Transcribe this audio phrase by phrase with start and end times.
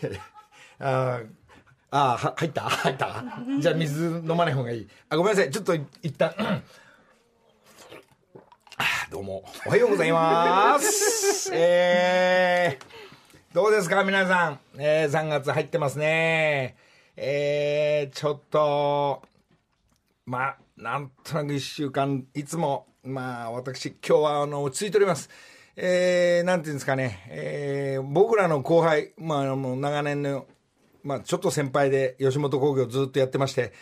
[0.80, 1.26] あー
[1.92, 2.62] あーは入った？
[2.62, 3.24] 入った？
[3.60, 4.88] じゃあ水飲まない方がいい。
[5.08, 5.50] あごめんなさい。
[5.50, 9.44] ちょっと一旦 あーどうも。
[9.66, 11.50] おはようございます。
[11.54, 14.04] えー、どうですか？
[14.04, 16.76] 皆さん、えー、3月入ってますね。
[17.16, 19.22] えー、ちょっと
[20.26, 25.28] まあなんとなく1週間いつもまあ私今日はあの落ち着いております。
[25.76, 30.46] えー、なんていうんですかね、えー、僕らの後輩、まあ、あの長年の、
[31.02, 33.72] まあ、ちょっと先輩で吉本興業ずっとやってまして、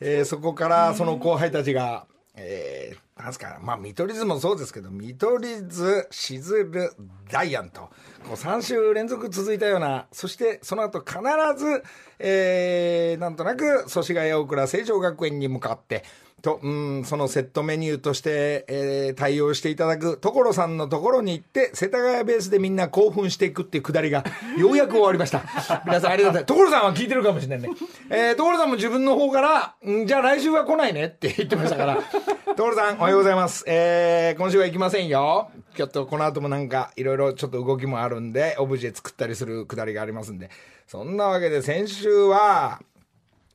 [0.00, 6.92] えー、そこからその後輩たちが、えー、なんすか、まあ、見取り図もそうですけど、見取り図、しずる、
[7.30, 7.90] ダイアンと、こ
[8.30, 11.18] う3週連続続いたような、そしてその後必
[11.56, 11.82] ず、
[12.18, 16.04] えー、なんとなく、祖師ヶ谷大倉成城学園に向かって、
[16.42, 24.24] と、うん、そのセットメニューとして、えー対応していただく、所さんのところに行って、世田谷ベースでみんな興奮していくっていうくだりが、
[24.58, 25.42] ようやく終わりました。
[25.86, 26.44] 皆さんありがとうございます。
[26.46, 27.76] 所さんは聞いてるかもしれないね。
[28.10, 32.02] えー、所さんも自分の方から、んじゃあ来週は来ないねって言ってましたから、
[32.56, 33.64] 所さんおはようございます。
[33.66, 35.50] えー、今週は行きませんよ。
[35.76, 40.50] ちょっとこの後もなんか、いろいろちょっと動きもあるんで、オブジェ作ったりするくだりがありますんで、
[40.86, 42.80] そんなわけで先週は、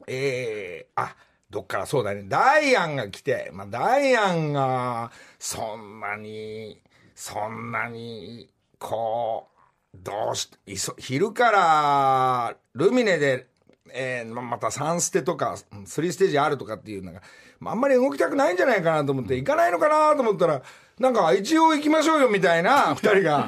[0.07, 1.15] えー、あ、
[1.49, 2.25] どっからそうだね。
[2.27, 6.81] ダイアンが来て、まあ、ダイアンが、そんなに、
[7.15, 9.47] そんなに、こ
[9.93, 13.47] う、どうし、いそ昼から、ルミネで、
[13.93, 17.21] えーままた3ステとか、3ステージあるとかっていうのが、
[17.59, 20.61] まあ、あんまり動きたくないんじゃないかなと思って、行かないのかなと思ったら、
[20.99, 23.47] なんか、一応行きましょうよみたいな、二人が。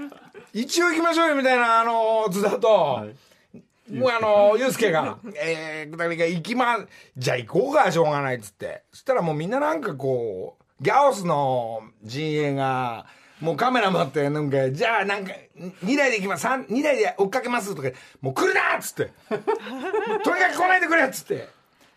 [0.52, 3.06] 一応行きましょうよみたいな、あの、津田と、
[3.90, 6.78] もうあの、ゆうすけが、えー、二人が行きま、
[7.16, 8.82] じゃあ行こうか、しょうがないっつって。
[8.92, 13.06] そしたらもうみんななんかこう、ギャオスの陣営が、
[13.40, 15.32] もうカメラ持って、なんか、じゃあなんか、
[15.84, 17.88] 2台で行きます、三2台で追っかけますとか、
[18.20, 19.12] もう来るなっつって。
[20.24, 21.48] とにかく来ないでくれっつって。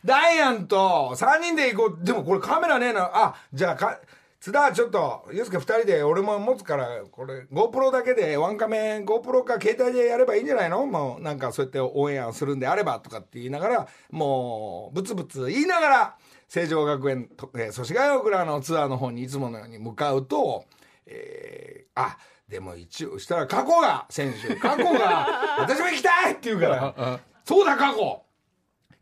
[0.05, 2.05] ダイアンと3人で行こう。
[2.05, 3.09] でもこれカメラねえな。
[3.13, 3.99] あ、じゃあか、
[4.41, 10.83] 津田ちょっと、ゆうすけ2人で俺も持つから、これ GoPro だけでワンカメ GoPro か携帯でやればいいんじゃないの？
[10.87, 20.65] もうなんかそうやってオンエアするんであればとかって言いながら、もうブツブツ言いながら、成城学園、えー、祖師ヶ谷大倉のツアーの方にいつものように向かうと、
[21.05, 28.23] えー、あ、でも一応、したら過去が、選手、過去が、私も行きたいって言うから、そうだ過去。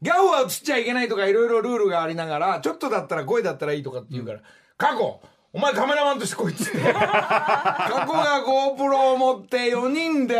[0.01, 4.41] ギャオは映っちゃいけないとかいろいろルールがありながら、ちょっとだったら声だったらいいとかって言うから、
[4.79, 5.19] 過去
[5.51, 6.77] お前カメラマンとして来いっつって。
[6.93, 10.35] 過去が GoPro を持って4人で、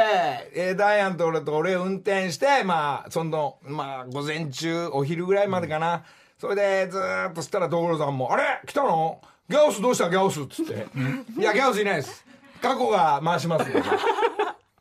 [0.53, 6.03] えーダイアンと俺と俺運転して、まあ、その、まあ、午前中、お昼ぐらいまでかな。
[6.39, 8.61] それで、ずーっとしたら所さんも、あれ？
[8.65, 9.19] 来たの？
[9.49, 10.09] ギャオスどうした？
[10.09, 10.87] ギャオスっつって。
[11.37, 12.23] いや、ギャオスいないです。
[12.61, 13.83] 過去が回しますよ。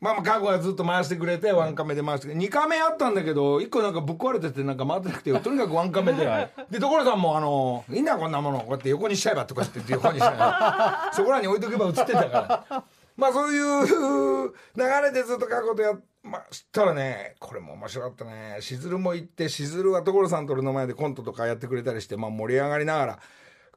[0.01, 6.25] まあまあ、過去はずっと回してくれて、ワンカメで回してくれて、2カメあったんだけど、1個なんかぶっ壊れてて、なんか回ってなくて、とにかくワンカメで。
[6.71, 12.83] で、所さんも、あの、いいんだよこんなもの、こうやって横にしちゃえばとかって言って横にしちゃえそこらに置いとけば映ってたから。
[13.17, 18.57] まあ、そういう流れでずっと過去とやっまあ、したらね、これも面白かったね。
[18.59, 23.19] しずるも行って、しずるは所さんと俺の前でコントとかやってくれたりして、まあ盛り上がりながら、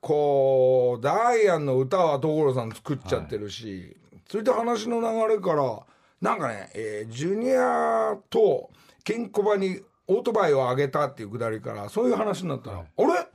[0.01, 3.97] こう、ダイアンの歌は所さん作っちゃってるし、
[4.29, 5.83] それで話の流れから、
[6.23, 8.71] なんかね、えージュニアと
[9.05, 13.27] ケンコバにオートバイをあげたっていうくだりから、そういう話になったら、あれ？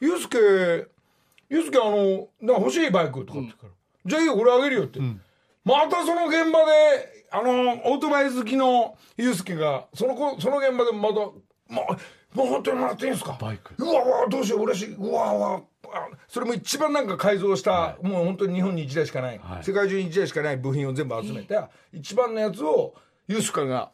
[0.00, 0.38] ユうスケ、
[1.48, 3.68] ユうスケあの、な欲しいバイクとかって言うから、
[4.06, 4.98] じゃあいいよ、俺あげるよって。
[5.64, 11.14] またその現場で、あの、オートバイ好きのユうスケが、その子、その現場でまた、
[11.68, 11.82] ま、
[12.34, 13.38] もう本当にもらっていいんですか？
[13.40, 13.74] バイク。
[13.78, 14.94] うわうわ、どうしよう、嬉しい。
[14.94, 15.62] うわうわ。
[15.92, 19.64] あそれも一番なんか改造した、もう本当に日本に一台しかない、はい。
[19.64, 22.94] 世界中に一台しかない部品を全部集めた、一番のやつを
[23.28, 23.90] ユースカが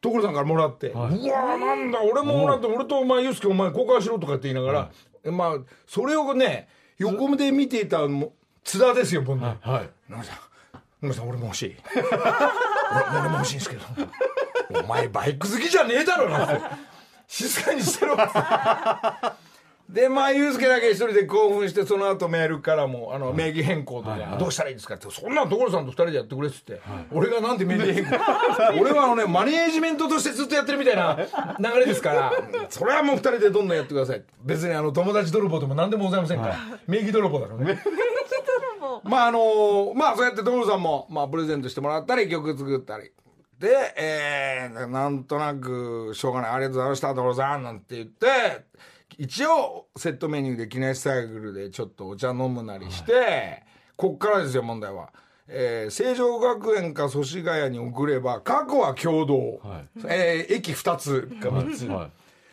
[0.00, 4.90] 所さんからもらって、うわなんだ俺ももらって俺とお前ユースケお前交換しろとかって言いなが
[5.24, 6.68] ら、まあそれをね
[6.98, 10.38] 横で見ていたも津田ですよ僕ね、はい野村さん
[10.74, 11.76] 野村さん俺も欲しい。
[11.94, 13.82] 俺俺も欲しいんですけど。
[14.70, 16.78] お前バイク好きじゃねえだろな
[17.26, 18.16] 静かにしてろ
[19.88, 24.96] でまあユースケだけ一人で興奮してその後メールからもあの名義変更とか、どうしたらいいですか？
[24.96, 26.80] ってそんなの所さんと二人でやってくれっつって、
[27.10, 28.16] 俺がなんで名義変更？
[28.78, 31.16] 俺はあのねマネージメントとしてずっとやってるみたいな
[31.58, 32.32] 流れですから
[32.68, 36.56] それはもう二人でどんどんやってください別にあの友達泥棒でも何でもございませんから、
[36.86, 37.82] 名義泥棒だからね。
[39.04, 43.10] まああのまあそうやって所さんも、まあ、プレゼントしてもらったり曲作ったり。
[43.58, 46.50] で、えー、なんとなくしょうがない。
[46.52, 48.26] ありがとうございました所さんなんて言って
[49.18, 53.64] 一応セットメニューで記念サイクルでちょっとお茶飲むなりして、
[53.96, 55.12] こっからですよ問題は。
[55.48, 59.88] えー、成城学園か祖師ヶ谷に送れば過去は共同、はい。
[60.06, 62.10] えー駅2つか3つ、は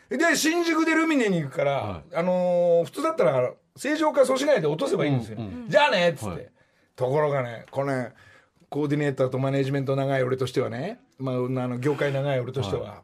[0.10, 6.50] で新宿でルミネに行くから、はあのー普通だったら成城か祖師ヶ谷で落とせばいいんですよ、じゃあねっつって、はい。
[6.96, 8.14] ところがねこれね
[8.70, 13.04] コーディネーターとマネジメント長い俺としてはね、まあ、あの業界長い俺としては、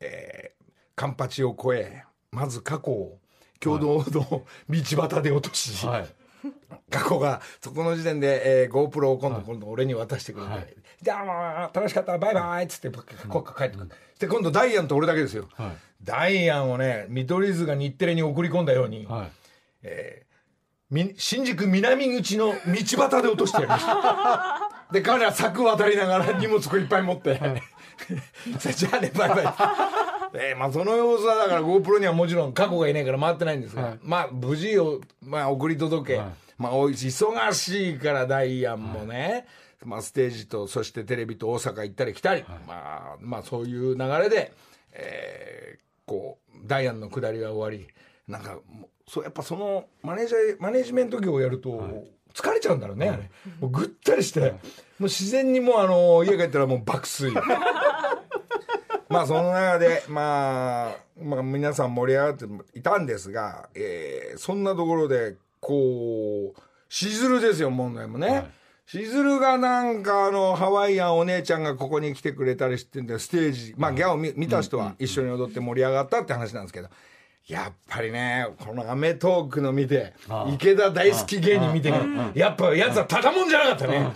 [0.00, 0.62] えー
[0.94, 3.18] カンパチを越えまず過去を
[3.60, 6.06] 共同の道端で落とし、いはい。
[6.90, 9.44] 過去がそこの時点で、えー、GoPro を今度、はい。
[9.46, 10.74] 今度俺に渡してくれて、はい。
[11.00, 15.76] じゃあもう楽しかったバイバイっつって国家帰ってくる、で今度ダイアンと俺だけですよ、はい。
[16.02, 19.30] ダイアンをね見取り図が日テレに送り込んだように、はい。
[20.90, 24.70] み新宿南口の道端で落としてやりました。
[24.92, 27.40] で彼は柵渡りながら荷物こういっぱい持って、
[28.58, 33.98] じゃあねバイバイえーまあその様子はだから GoPro にはもちろん過去がいないから回ってないんですが、はい。
[34.02, 36.26] まあ無事を、まあ、送り届け、はい。
[36.58, 39.46] まあ忙しいからダイアンもね、
[39.84, 44.52] まあ、ステージとそしてテレビと大阪行ったり来たり、まあ、まあそういう流れで、
[44.92, 47.88] えーこうダイアンの下りが終わり
[48.26, 48.58] なんか
[49.06, 53.30] そうやっぱそのマネージャーマネジメント業をやると疲れちゃうんだろうね、
[53.60, 57.32] もうぐったりして、もう自然にもうあの家帰ったらもう爆睡
[59.12, 68.50] まあその中で、まあ、まあ皆さん盛り上がっていたんですが、えーそんなところでこうしずるですよ問題もね、はい。
[68.86, 73.74] しずるがなんかあのハワイアンお姉ちゃんがここに来てくれたりしてんでステージ。
[73.76, 76.88] まあギャオ見見た人は一緒に踊って盛り上がったって話なんですけど
[77.48, 80.12] やっぱりねこの『アメトーーク』の見て
[80.54, 81.98] 池田大好き芸人見てね
[82.34, 84.12] やっぱやつはただもんじゃなかったね。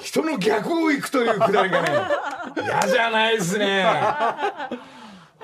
[0.00, 1.88] 人の逆を行くというくだりがね
[2.56, 3.84] 嫌じゃないですね。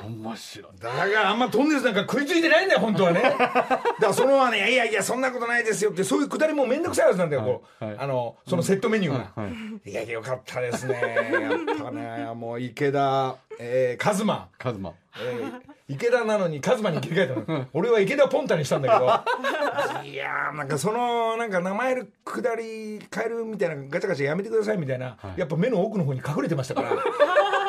[0.03, 0.81] 面白い。
[0.81, 3.21] だからあんまトンネルズなんか食いついてないんだよ本当はね。
[3.21, 7.85] だからそのままねいやいやそんなことないですよってそういうくだりも面倒くさいはずなんだよ、こう。
[7.85, 7.97] はい。
[7.99, 9.49] あのそのセットメニューが、は
[9.85, 9.91] い。
[9.91, 10.95] いやよかったですね。
[10.95, 14.49] やっぱねもう池田、えー、カズマ。
[14.59, 14.95] カズマ。
[15.21, 17.67] えー池田なのにカズマに切り替えたの。
[17.73, 19.07] 俺は池田ポンタにしたんだけど。
[20.09, 26.91] いやーなんかそのなんか名前るくだり変えるみたいなガチャガチャやめてくださいみたいな、やっぱ目の奥の方に隠れてましたから。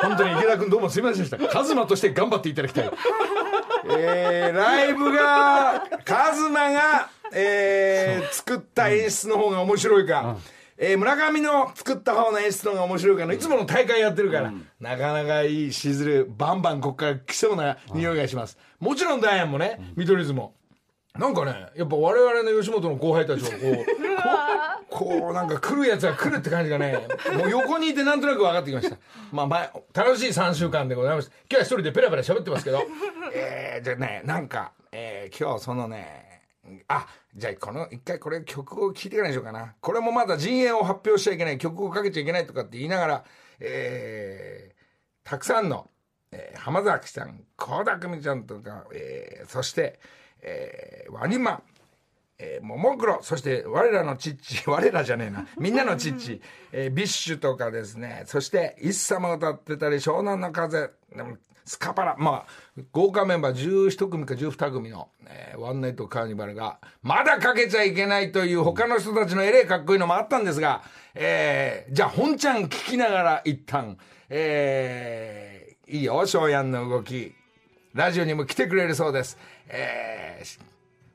[0.02, 1.38] 本当に池田君どうもすみませんでした。
[1.48, 2.90] カズマとして頑張っていただきたい。
[3.90, 10.36] えー、ライブがカズマが、えー、作った演出の方が面白いか、
[10.84, 20.54] えー村上の作った方の演出の方が面白いかのいつもの大会やってるから、なかなかいいしずるバンバンこっから来そうな匂いがします、もちろんダイアンもね見取り図も。
[21.16, 23.86] なんかねやっぱ我々の吉本の後輩たちをこう
[24.90, 27.06] こうなんか来るやつが来るって感じがね
[27.36, 28.96] もう横にいてなんとなく分かってきました。
[29.30, 32.82] まあ前楽しい3週間でございます今日は一人でペラペラ喋ってますけど。
[33.32, 36.41] えー、じゃあねなんか、えー今日そのね
[36.88, 39.74] あじゃあこの一回これ曲を聴いてからにしようかな。
[39.80, 41.58] これもまだ陣営を発表しちゃいけない。
[41.58, 43.24] 曲をかけちゃいけないとかって言いながら
[43.60, 44.82] えー
[45.28, 45.88] たくさんの、
[46.30, 49.98] えー浜崎さん倖田來未ちゃんとか、えーそして、
[50.40, 51.62] えーワニマ
[52.38, 55.46] えー、ももクロそして我らのチッチ 我らじゃねえな。
[55.58, 56.40] みんなのチッチ、
[56.72, 58.22] えービッシュとかですね。
[58.26, 60.90] そして「イッサも歌ってたり湘南の風」
[61.64, 70.82] スカパラまあ豪華メンバー11組か12組の、えーワンナイトカーニバルがまだかけちゃいけないという他の人たちのえれえかっこいいのもあったんですが、
[71.14, 73.96] えーじゃあ本ちゃん聞きながら一旦
[74.66, 77.32] えーいいよ翔やんの動き
[77.94, 79.36] ラジオにも来てくれるそうです。
[79.68, 80.60] えー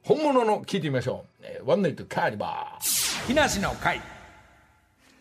[0.03, 1.43] 本物の聞いてみましょう。
[1.43, 3.27] えーワンナイトカーニバー。
[3.27, 3.99] 木梨の会。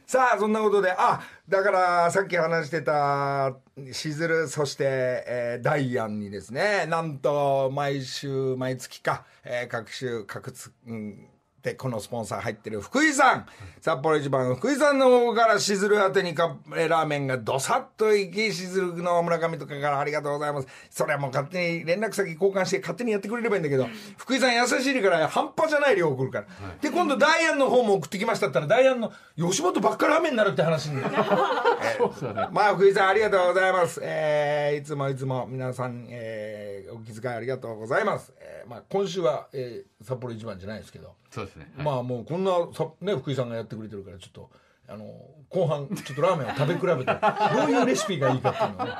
[0.06, 3.56] さあ、そんなことで、あ、だから、さっき話してた、
[3.92, 4.84] しずる、そして、
[5.28, 11.28] えーダイアンにですね、なんと、毎週、毎月か、えー各週、各つ、うん、
[11.66, 13.46] で、このスポンサー入ってる福井さん、
[13.80, 20.68] 札幌一番福井さんの方からしずる宛てにカップラーメンがどさっと行き、しずるの村上とかからありがとうございます。
[20.90, 26.46] それはもう勝手に連絡先交換して勝手にやってくれればいいんだけど、福井さん優しいから半端じゃない量送るから。
[26.80, 31.02] で、今度ダイアンの方も送ってきましたったら、ダイアンの吉本ばっかラーメンになるって話に。
[31.02, 33.99] そうですよねまあ福井さんありがとうございます。
[34.04, 38.32] えーいつもいつも皆さん、えーお気遣いありがとうございます。
[38.38, 41.72] えーまあ今週は、えー札幌一番じゃないですけど、そうですね。
[41.76, 44.50] まあもうこんなさね福井さんがやってくれてるからちょっと。
[44.88, 45.04] あの
[45.48, 47.12] 後半ちょっとラーメンを食べ比べて
[47.56, 48.92] どういうレシピがいいかっていうのをね、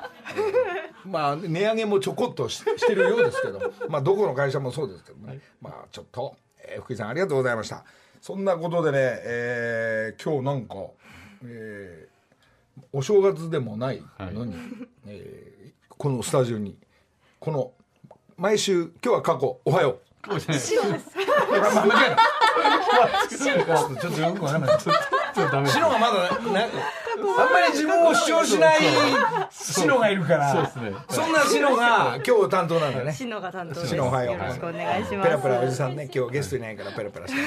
[1.05, 1.09] えー。
[1.09, 7.85] まあ値上げもちょこっとししてるようですけどまあどこの会社もそうですけどね、まあちょっと、えー福井さんありがとうございました。
[8.21, 10.75] そんなことでね、えー今日なんか、
[11.45, 12.17] えー
[12.93, 14.57] お正月でもないのに、
[15.07, 16.77] えーこのスタジオに
[17.39, 17.71] この
[18.37, 20.31] 毎週今日は過去おはよう。
[20.31, 20.75] そう です。
[20.75, 20.81] ね
[21.55, 22.36] あま間違えた
[23.29, 24.79] ちょっとよくわかんない。
[24.79, 24.97] ちょっ
[25.35, 25.69] とダメ。
[25.69, 26.13] シノがまだ
[26.53, 26.79] なんか
[27.39, 28.81] あんまり自分を主張しない
[29.51, 30.53] シノがいるから。
[30.53, 30.93] そうですね。
[31.09, 33.13] そんなシノが今日担当なんだね。
[33.13, 33.89] シノが担当です。
[33.89, 35.29] シノおはようよろしくお願いします。
[35.29, 37.41] ペラペラおじさんね今日ゲストいないからペラペラして。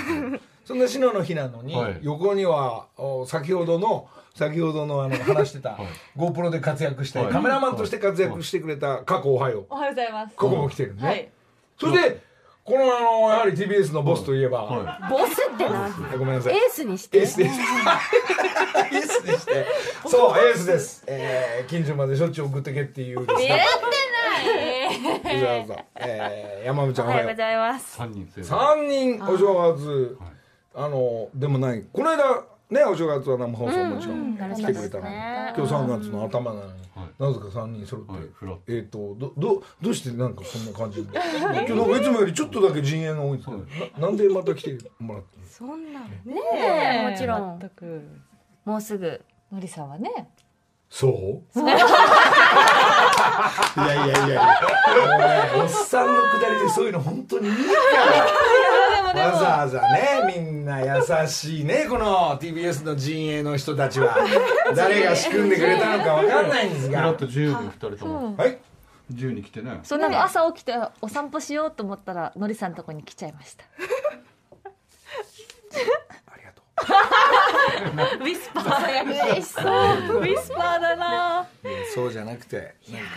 [0.66, 5.78] そんなシノの日なのに、はい横にはお先ほどの先ほどのあの話してた、
[6.16, 7.32] GoPro で活躍して、はい。
[7.32, 10.36] カメラマンとして活躍してくれた過去おはようおはようございます。
[10.36, 11.30] ここも来てるね、はい。
[11.80, 12.22] そして
[12.70, 17.18] このあのやはり TBS のボスといえば、はボスってなんごめんなさいエースにして。
[17.18, 17.56] エースです。
[18.94, 19.66] エースでして。
[20.08, 21.04] そう、エースです。
[21.08, 23.66] えー、近所までしょっちゅう送ってけっていうです言っね。
[24.44, 25.36] てない。
[25.44, 27.38] わざわざえー、山口ちゃんおはようおはようご。
[27.38, 27.96] ざいます。
[27.98, 30.18] 三人生三人お正月、
[30.76, 36.72] あの、でもない、この間、ね、お正月は生放送もちろん来てくれたのに、今日3月の頭なのに、
[37.18, 38.06] なぜか3人揃っ
[38.60, 41.64] て、えっ、とどどどうしてなんかそんな感じに今日なんか
[41.98, 43.58] いつもよりちょっとだけ陣営が多いんですけど
[44.00, 46.02] ななんでまた来てもらってそんな。
[46.02, 46.08] ね。
[47.08, 47.10] え。
[47.10, 47.60] もちろん。
[47.60, 48.04] 全く。
[48.66, 49.20] もうすぐ。
[49.52, 50.30] のりさんはね。
[50.92, 51.60] そう？
[51.60, 51.64] い
[53.88, 54.60] やいやいやいや。
[55.58, 58.28] おっさんのくだりでそういうの本当にいいから
[59.14, 64.18] わざわざねみんな優しいねこの TBS の陣営の人たちは。
[64.76, 67.00] 誰が仕組んでくれたのかわかんないんですが。
[67.00, 68.36] フラット自由に二人とも。
[68.38, 68.58] はい。
[69.10, 69.80] 自由に来てね。
[69.84, 73.66] そうなんか朝起きてお散歩しようと思ったらのりさんのとこに来ちゃいました。
[76.28, 76.62] ありがと
[78.24, 79.04] ウィスパー。
[79.04, 79.66] 嬉しそう。
[80.20, 81.48] ウィスパーだな。
[81.94, 83.08] そうじゃなくてなんか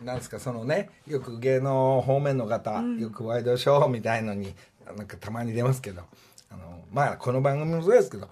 [0.00, 4.54] なんですかそのねよく芸能方面の方、よくワイドショーみたいのに
[4.96, 6.02] なんかたまに出ますけど
[6.50, 8.28] あのまあこの番組もそうですけど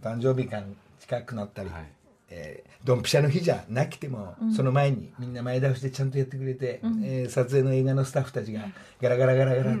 [0.00, 0.62] お誕生日が
[1.00, 1.84] 近くなったり、はい。
[2.30, 8.60] えードンピシャの日じゃなくても、その前にみんな前倒しでちゃんとやってくれて、えー撮影の映画のスタッフたちが
[9.02, 9.76] ガラガラガラガラ、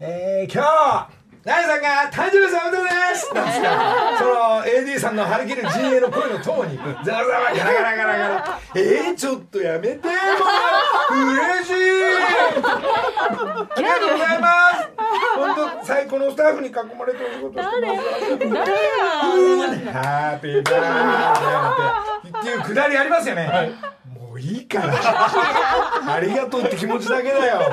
[0.00, 3.34] えー今日ナイさんが誕生日さんおめでとうございます。
[3.34, 4.18] なんですか。
[4.18, 4.30] その
[4.64, 8.60] AD さんの張り切る陣営の声のともにザラザラガラガラガラガラ。
[8.74, 10.16] えー、ちょっとやめてもう。
[11.32, 11.74] 嬉しい
[13.20, 14.90] ありがとうございます。
[15.36, 18.48] 本当最高のスタッフに囲まれてお仕事してます。
[18.48, 18.76] 誰
[19.92, 22.48] ハッピーバースデーって。
[22.50, 23.72] いうくだりありますよね、
[24.06, 24.94] もういいから。
[26.14, 27.58] ありがとうって気持ちだけだよ。
[27.58, 27.70] わ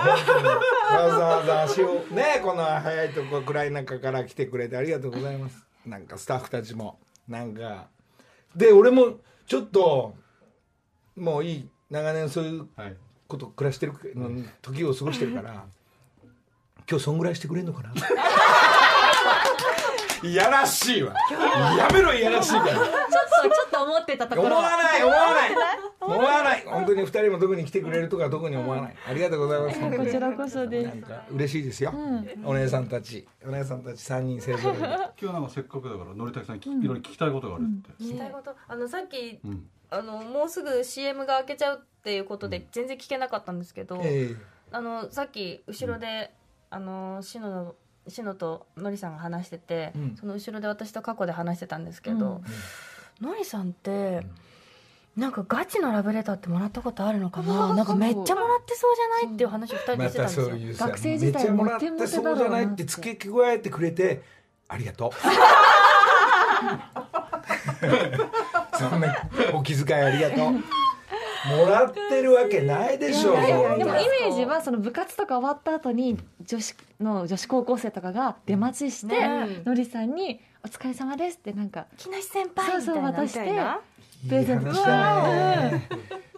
[1.09, 5.65] ざわざ足をねこの早いとこ暗い中から来てくれてありがとうございます。
[5.85, 6.99] なんかスタッフたちも。
[7.27, 7.87] なんか。
[8.55, 10.15] で俺もちょっと
[11.15, 11.69] もういい。
[11.89, 14.29] 長年そういうはいこと暮らしてるの
[14.61, 15.65] 時を過ごしてるから
[16.89, 17.91] 今日そんぐらいしてくれんのかな？
[20.23, 21.13] いやらしいわ。
[21.77, 22.65] やめろいやらしいから。
[22.65, 25.51] ちょっとちょっと思ってたとこ思わない思わない。
[26.01, 26.63] 思わない。
[26.65, 28.95] 本当に二人も特に来てくれるとか特に思わない。
[29.07, 29.97] ありがとうございます。
[29.97, 30.87] こちらこそです。
[30.87, 31.93] なんか嬉しいですよ、
[32.43, 33.27] お姉さんたち。
[33.45, 34.75] お姉さんたち三人勢ぞろ
[35.21, 38.03] 今日なんかせっかくだからのりたけさんにいろいろ聞きたいことがあるって。
[38.03, 38.55] 聞きたいこと？
[38.67, 44.35] あのさっきうんあのもうすぐ CM が開けちゃうっていうことで全然聞けなかったんですけど、え
[44.71, 46.31] あのさっき後ろで、
[46.69, 47.75] あの篠の
[48.07, 50.15] 篠とのりさんが話してて、うん。
[50.19, 52.41] その後ろで私と過去で話してたんですけど、
[53.21, 54.25] のりさんって、
[55.15, 57.73] なんかガチのラブレターってもらったことあるのかな？
[57.73, 64.21] なんかめっちゃもらってそうじゃないっていう話を二人でましてたんですよ、たそういうさ学生時代もらってそうじゃないって付け加えてくれて
[64.67, 65.11] ありがとう
[68.77, 69.15] そんな
[69.53, 70.51] お気遣いありがとう。
[70.51, 82.81] もらってるわけないでしょいやそんなでもイメージはその部活とか終わった後に女子の女子高校生とかが出待ちして、ねのりさんに「お疲れ様です」ってなんか木梨先輩みたいな。
[82.81, 83.39] そうそう渡して
[84.27, 84.67] プレゼント。
[84.67, 85.89] いい話だね。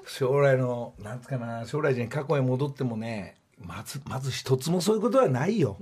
[0.05, 5.77] 将来のなんつうかな将来に過去へ戻ってもねまずまず一つもそういうことはないよ、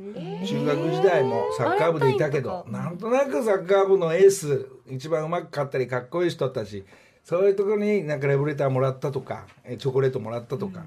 [0.46, 6.86] 中学時代もサッカー部でいたけどなんとなくサッカー部のエース一番うまく勝ったりかっこいい人たち
[7.24, 10.84] そういうところになんかレブレターもらったとかえーチョコレートもらったとか、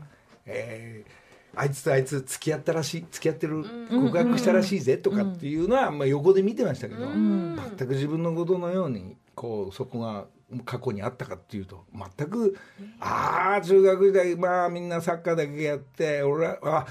[0.46, 1.20] えー
[1.54, 10.26] あいつとあいつ付き合ったらしい付き合ってる告白したらしいぜとかっていうのは、まあ、横で見てましたけど、全く自分のことのようにこうそこが
[10.64, 11.84] 過去にあったかっていうと
[12.16, 12.56] 全く
[12.98, 16.86] ああ中学時代まあみんなサッカーだけやって俺はあ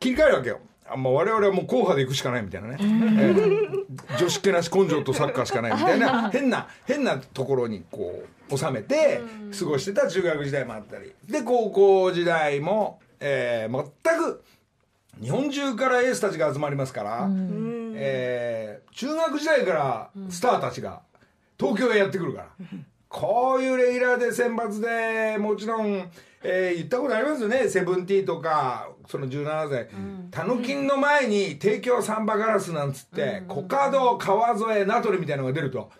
[0.00, 0.60] 切り替えるわけよ。
[0.90, 3.78] あもう我々はもう硬派で行くしかないみたいなね、えー
[4.18, 6.30] 女子っ気なし根性とサッカーしかないみたいな。
[6.32, 9.20] 変な変なところにこう収めて
[9.58, 11.12] 過ごしてた中学時代もあったり。
[11.28, 14.42] で高校時代も、えー全く
[15.20, 17.28] 日本中からエースたちが集まりますから、
[17.94, 21.02] えー中学時代からスターたちが
[21.58, 22.48] 東京へやってくるから、
[23.08, 26.10] こういうレギュラーで選抜でもちろん、
[26.42, 27.68] えー言ったことありますよね。
[27.68, 29.88] セブンティーとかその17歳。
[30.30, 35.90] たぬきんの前に帝京サンバガラスなんつって、コカド川添名取みたいなのが出ると、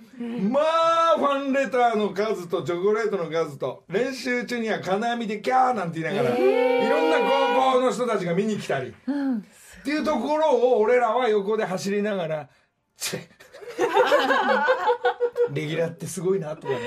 [0.51, 6.41] まあファンレターの数とチョコレートの数と練習中には金網でキャーなんて言いながら、い
[6.89, 12.49] ろんな高校の人たちが見に来たり、っていうところを俺らは横で走りながら
[12.97, 13.21] 「チェ
[15.53, 16.79] レギュラーってすごいな」とかね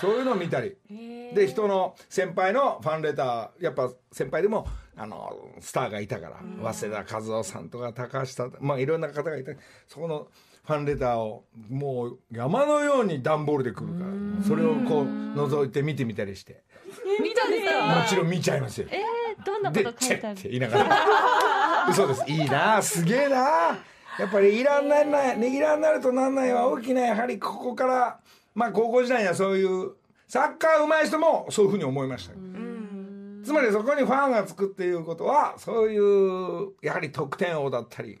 [0.00, 0.76] そういうのを見たり。
[1.34, 4.66] で人の先輩のファンレターやっぱ先輩でも
[4.96, 6.36] あのスターがいたから
[6.72, 9.56] 早稲田和夫さんとか高橋さんまあいろんな方がいて
[9.88, 10.28] そこの
[10.64, 16.62] ファンレターをもう山のように段ボールで来るからそれをこう覗いて見てみたりして。
[17.20, 17.86] 見たんですか？
[18.00, 18.86] もちろん見ちゃいますよ。
[18.90, 20.38] えー、どんなこでと書いてある？
[20.38, 21.86] って言いながら。
[21.90, 22.24] 嘘です。
[22.28, 23.78] いいなすげえな
[24.18, 28.18] やっぱりいらんないないレギュラーになるとなんないは大きなやはりここから
[28.54, 29.92] まあ高校時代にはそういう
[30.26, 32.34] サッカー上手い人もそういうふうに思いました。
[33.44, 38.18] つまりそこにファンがつくっていうことはそういうやはり得点王だったり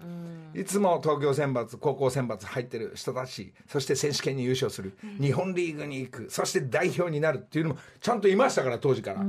[0.54, 9.24] いつも東京選抜高校選抜入ってる人たちそして選手権に優勝する日本リーグに行くそして代表になるっていうのもちゃんといましたから当時から。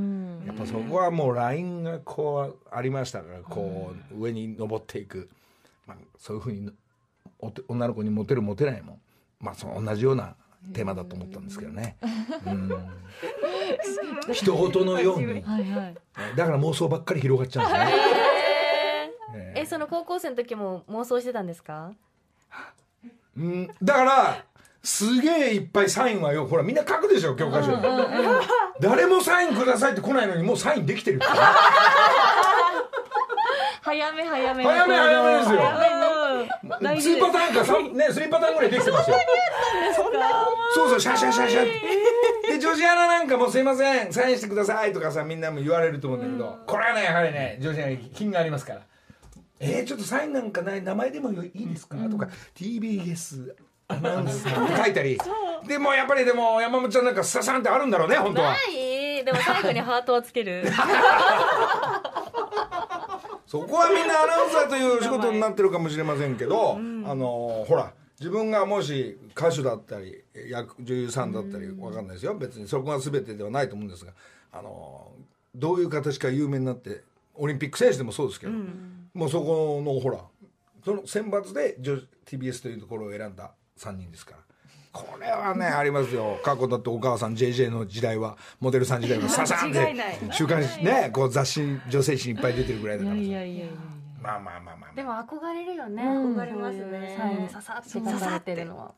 [0.45, 5.29] やっぱそこはもうラインがこうありましたからこう上に登っていく、
[5.88, 6.72] まあ、そういうふうに
[7.67, 9.00] 女の子にモテるモテないも
[9.39, 10.36] まあその同じような
[10.74, 11.98] テーマだと思ったんですけどね。
[12.46, 12.70] うん。
[14.34, 15.41] 人事のように。
[15.41, 15.96] はいはい。
[16.36, 17.91] だから妄想ばっかり広がっちゃうんですね。
[19.56, 21.94] ええその高校生の時も妄想してたんですか？
[23.38, 24.46] うん、だから
[24.82, 27.77] すげえいっぱいサインはよほらみんな書くでしょ教科書に、
[28.82, 31.25] 誰もサインくださいって来ないのにもうサインできてるって
[33.88, 34.63] 早め早め。
[34.65, 35.62] 早め早めですよ。
[35.62, 35.67] よ
[36.82, 39.17] 大事2パターンか3ね3パターンぐらいできてますよ。
[40.75, 41.63] そうそうシャシャシャシャ
[42.50, 48.82] で女子アナなんかもすいませんサインしてくださいとかさみんなも言われると思うんだけど、これはねやはりね女子アナ品がありますから。
[49.60, 53.56] えー、ちょっとサインなんかない名前でもいいですか、とか TBS
[53.88, 55.17] アナウンサーって書いたり。
[55.65, 58.52] でもやっぱりでも山本ちゃんなんかスタサンってあるんだろうね本当は。
[58.52, 59.23] ない。
[59.23, 60.65] でも最後にハートをつける
[63.47, 72.36] そこはみんなアナウンサーという仕事になってるかもしれませんけど、あのほら自分がもし歌手だったり役女優さんだったりわかんないですよ。
[72.36, 74.12] 別にそこが全てではないと思うんですが
[74.51, 75.12] あの
[75.55, 77.03] どういう形か有名になって
[77.36, 78.53] オリンピック選手でもそうですけど、
[79.13, 80.19] もうそこのほら
[80.83, 84.46] その選抜で女 TBS というところを選んだ3人ですから。
[84.97, 86.39] これはね ありますよ。
[86.43, 89.95] 過去だってお母さん JJ の時代はモデルさん時代は ササンって
[90.31, 93.21] 週刊誌ねこう雑誌女性誌にいっぱい出てるぐらいだからさ。
[93.21, 93.73] いやいやいやいや。
[94.21, 96.36] まあまあまあまあでも憧れるよね、うん。
[96.36, 97.15] 憧れますね。
[97.17, 98.55] サインにささって書かれて。
[98.55, 98.93] るのは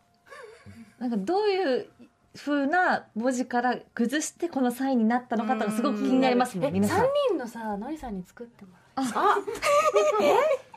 [0.97, 1.89] なんかどういう
[2.35, 6.67] 風な文字から崩してこのサインになったのかとかすごく気になりますね。
[6.67, 6.99] え皆さん。
[6.99, 9.05] 3人のさのりさんに作ってもらう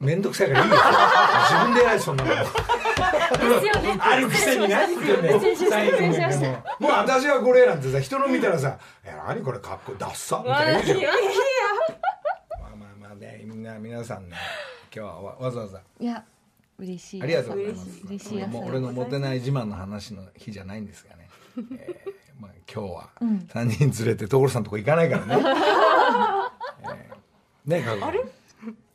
[0.00, 2.36] 面倒くさいからいいよ自分で偉いそんなので
[3.60, 11.12] すよねあるくせに何言ってんだよもうもう私はこれなんてさ人の見たらさ「いや何これかっこいいダッサ」みたいな言うじゃん
[12.60, 14.36] まあまあまあねみんな皆さんね
[14.94, 16.24] 今日はわわざわざいや
[16.78, 21.28] 嬉しいありがとうございます嬉しいもう俺のモテない自慢の話の日じゃないんですがね、
[21.76, 25.34] えーまあ、今日は3人連れて所さんとこ行かないからね、
[26.84, 27.18] えー
[27.68, 28.24] ねかあれ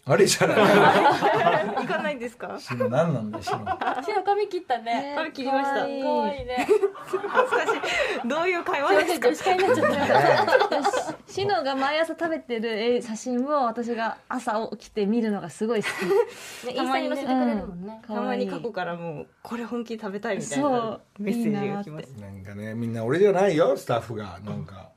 [0.06, 0.58] あれじゃない。
[1.80, 2.58] 行かないんですか？
[2.60, 3.66] シノ何なんだよシノ
[4.04, 5.14] 白髪切ったね。
[5.16, 5.76] 髪切りました。
[5.76, 6.68] かわいね。
[7.08, 8.28] 恥ずかしい。
[8.28, 9.28] どういう会話ですか？
[9.30, 11.32] 女子会になっちゃった。
[11.32, 15.90] シノが毎朝食べてる写真を私が朝起きて見るのがすごい好
[16.64, 16.68] き。
[16.68, 18.02] ねインスタに載せてくれるもんね。
[18.06, 21.02] たまに過去からもうこれ本気で食べたいみたいそなう。
[21.18, 22.08] メッセージが来ます。
[22.20, 24.38] なんかねみんな俺じゃないよスタッフが。
[24.44, 24.90] なんか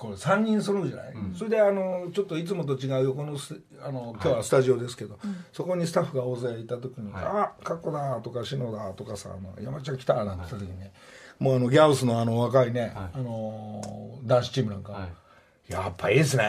[0.00, 5.18] こう3人揃うじゃない、それであのちょっといつもと違う横のスあの今日はスタジオですけど、
[5.52, 7.24] そこにスタッフが大勢いた時に「はい。
[7.24, 10.94] あカッコだ」とか「シノだ」とかさ「あの山ちゃん来た」なんて言った時にね、
[11.38, 12.92] もうあのギャウスのあの若いね、はい。
[13.12, 15.70] あの男子チームなんか、はい。
[15.70, 16.44] やっぱいいっすね。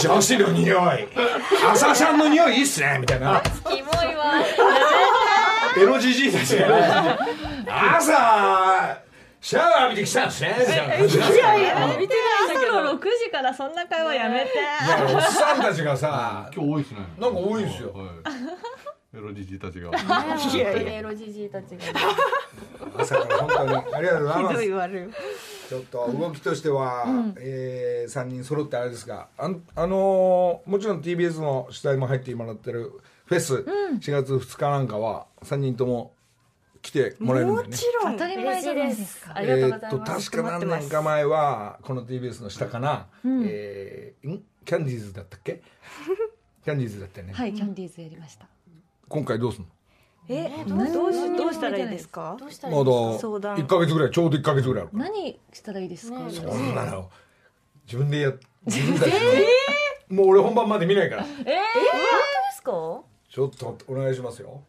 [0.00, 1.08] 女子の匂い。
[1.68, 3.42] 朝シャンの匂いいいっすねみたいな。
[3.68, 4.34] キモいわ。
[5.76, 7.18] エロじじいたちが
[7.96, 9.03] 朝
[9.44, 10.48] シャワー浴びてきたんですね。
[10.48, 10.52] い
[11.38, 14.52] やいや見てない朝の6時からそんな会話やめて。
[14.54, 14.56] い
[14.88, 17.00] やおっさんたちがさ今日多いですね。
[17.18, 17.92] なんか多いんですよ。
[17.92, 19.18] はい。
[19.18, 19.90] エロじじいたちが。
[19.90, 21.82] 本当にエロじじいたちが。
[22.96, 25.68] 朝から本当にありがとうございひどいます悪い。
[25.68, 27.04] ちょっと動きとしては、
[27.36, 29.48] えー、3人揃ってあれですがあ
[29.86, 32.92] のーもちろん TBS の取材も入ってもらってる
[33.26, 33.56] フェス、
[34.00, 36.13] 4月2日なんかは3人とも
[36.84, 37.68] 来てもらえるんだよね。
[37.70, 38.12] もちろん。
[38.12, 39.32] 当たり前じゃないですか。
[39.34, 44.42] ありがとうございえーっとます、確か何年か前はこの TBS の下かな、えーん？
[44.66, 45.62] キャンディーズだったっけ？
[46.64, 48.46] キャンディーズだったよね、はいキャンディーズやりました。
[49.08, 49.66] 今回どうすん
[50.28, 52.36] えどうどうしどうしたらいいですか？
[52.38, 53.28] どうしたらいいのまだですか？
[53.28, 53.56] 相談。
[53.56, 55.10] 1か月ぐらいちょうど1か月ぐらいあるから。
[55.10, 57.10] 何したらいいですか、ねそんなの。
[57.86, 58.32] 自分でや
[58.66, 59.46] 自分たちで、
[60.08, 61.22] もう俺本番まで見ないから。
[61.24, 61.28] で
[62.54, 63.02] すか？
[63.28, 64.62] ちょっとお願いしますよ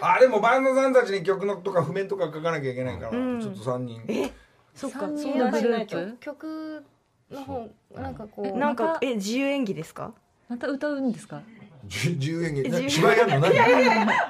[0.00, 3.40] あでもバンドさんたちに曲のとか譜面とか書かなきゃいけないから、うん。
[3.40, 4.32] ちょっと3人。
[4.74, 6.16] そっか三人相談しのグルーないとプ？
[6.20, 6.84] 曲
[7.30, 10.12] の方なんかこえうなんかえ自由演技ですか？
[10.48, 11.42] また歌うんですか？
[11.86, 12.68] じ自由演技。
[12.68, 13.40] な芝居やるの？
[13.40, 13.52] 何？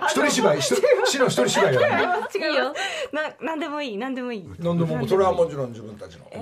[0.06, 0.58] 一人芝居。
[0.58, 2.14] 一人死の一人芝居やるの？
[2.34, 2.74] 違うよ。
[3.12, 4.48] ななんでもいいなんでもいい。
[4.58, 6.38] なんでもそれはもちろん自分たちの、え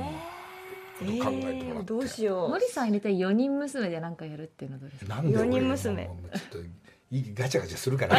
[0.98, 1.84] 考えてもらって。
[1.84, 2.48] ーどうしよう。
[2.50, 5.14] 森さん入れて4人娘で何かやるっていうのはどうですか？
[5.16, 6.04] なんで俺四人娘。
[6.04, 6.68] もうちょっと
[7.12, 8.18] ガチャガチャするから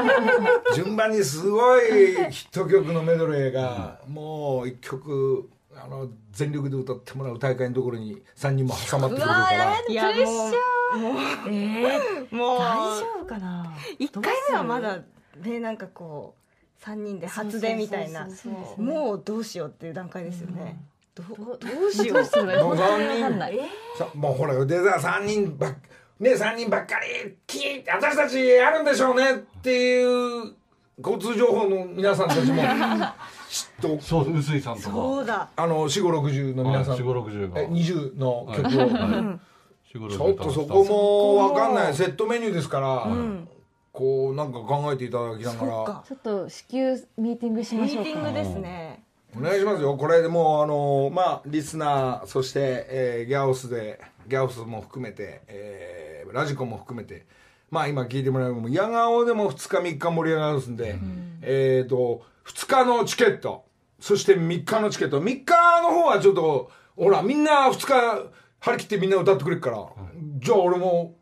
[0.74, 9.80] 順番にすごいヒット曲のメドレーがもう一曲あの全力で歌ってもらう大会のところに3人も挟まってくるから。
[9.86, 10.98] いやプレッシャー。
[10.98, 14.98] もうもえー、うもう大丈夫かな一回目はまだ
[15.42, 18.26] ねなんかこう三人で初音みたいな。
[18.78, 20.80] もうどうしようっていう段階ですよね、
[21.14, 22.16] どうどうどうしよう。
[22.18, 23.60] どうすればいいもう三人にわかんない。
[23.98, 25.74] さもうほらでさ3人ばっ
[26.20, 30.54] ね三人ばっかりき私たちやるんでしょうねっていう
[30.98, 32.62] 交通情報の皆さんたちも
[33.54, 34.90] 知っとそう臼井さんとか。
[34.90, 35.48] そうだ。
[35.54, 36.96] あの四五六十の皆さん。
[36.96, 37.60] 四五六十が。
[37.60, 40.10] え20の曲を、はい。
[40.10, 41.94] ちょっとそこも分かんない。
[41.94, 43.48] セットメニューですから、うん。
[43.92, 46.02] こうなんか考えていただきながら。
[46.08, 48.10] ちょっと至急ミーティングしまミしょうか。
[48.10, 49.04] ーティングですね
[49.38, 49.96] お願いしますよ。
[49.96, 57.26] これでもうあのまあリスナーそして、えーギャオスでギャオスも含めて、えーラジコも含めて
[57.70, 60.96] まあ今聞いてもらうのも矢顔でも2日3日盛り上がるんで、
[61.42, 63.64] えっ、と2日のチケット
[64.00, 65.20] そして3日のチケット。
[65.20, 69.86] 3日の方はちょっとほらみんな2日張り切ってみんな歌ってくれるから、
[70.38, 71.14] じゃあ俺も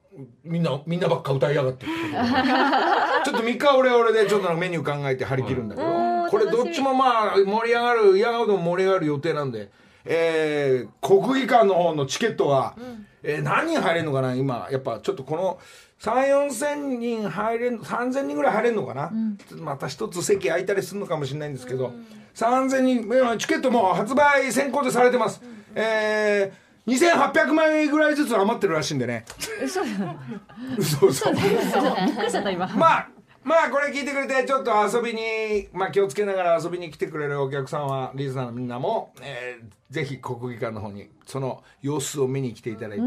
[0.42, 1.86] みんなみんなばっか歌いやがって。
[3.24, 6.28] ちょっと3日は俺は俺でちょっとメニュー考えて張り切るんだけど、うん。
[6.28, 9.70] これどっちもまあ盛り上がる矢顔でも盛り上がる予定なんで、
[10.04, 12.74] えー国技館の方のチケットは、
[13.22, 14.68] えー何人入れるのかな今。
[14.70, 15.58] やっぱちょっとこの
[16.00, 19.12] 3 4千人入れん3000人ぐらい入れるのかな、
[19.48, 21.92] ちょっとまた一つ席空いたりするのかもしれないんですけど、
[22.34, 25.40] 3000人えチケットもう発売先行でされてます、
[25.74, 29.24] えー2800枚ぐらいずつ余ってるらしいんでね。
[29.62, 29.82] 嘘
[30.76, 31.32] 嘘嘘。
[31.32, 32.66] びっくりしちゃった今。
[32.74, 33.08] まあ
[33.44, 43.02] まあこれ聞いてくれてちょっと遊びに、まあ、気をつけながら遊びに来てくれるお客さんはリスナーのみんなも、えーぜひ国技館の方にその様子を見に来ていただいて、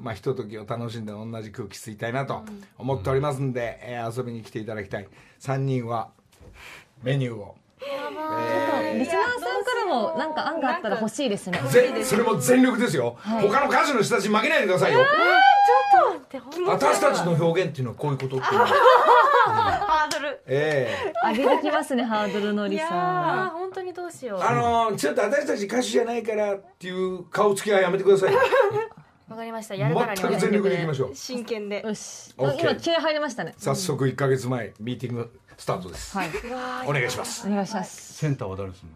[0.00, 2.44] まあひとときを楽しんで同じ空気吸いたいなと
[2.78, 5.08] 思っておりますんで、えー遊びに来ていただきたい。
[5.40, 6.10] 3人は
[7.02, 9.38] メニューを、リスナー。
[9.40, 15.00] さんからもなんか案があったら欲しいですねぜそれも全力ですよ、他の歌手の人たちに負けないでくださいよ、
[16.66, 18.60] 私たちの表現っていうのはこういうことっていうの。
[18.60, 20.40] はハードル。
[20.46, 21.28] ええ。
[21.30, 24.40] 上げてきますねハードルのりあさー本当にどうしよう。
[24.40, 28.40] あのーちょっと私たち歌手じゃないからっていう顔つきはやめてくださいよ。
[29.28, 29.74] わかりました。
[29.74, 31.14] やるから全力でいきましょう。
[31.14, 31.82] 真剣で。
[31.82, 32.34] んよし。
[32.36, 33.54] OK 今気合入りましたね。
[33.58, 36.30] 早速1か月前ミーティングスタートです、はい。
[36.86, 37.46] お願いします。
[37.46, 38.14] お願いします。
[38.14, 38.88] センターは誰する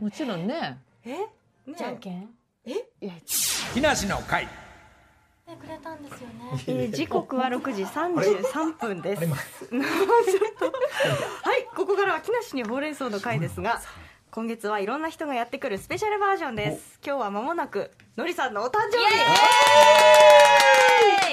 [0.00, 0.06] の？
[0.06, 0.78] もちろんね。
[1.04, 1.10] え？
[1.10, 1.28] ね
[1.76, 2.28] じゃんけん？
[2.66, 3.12] いや
[3.74, 4.44] 木梨の会。
[4.44, 4.67] ね
[5.56, 6.34] くれたんですよね。
[6.66, 9.22] えー時刻は6時33分です。
[9.26, 9.36] は
[11.56, 13.80] いここからは木梨にほうれん草の回ですが
[14.30, 16.98] 今月はいろんな人がやってくるスペシャルバージョンです。
[17.04, 19.04] 今日は間もなくのりさんのお誕生日。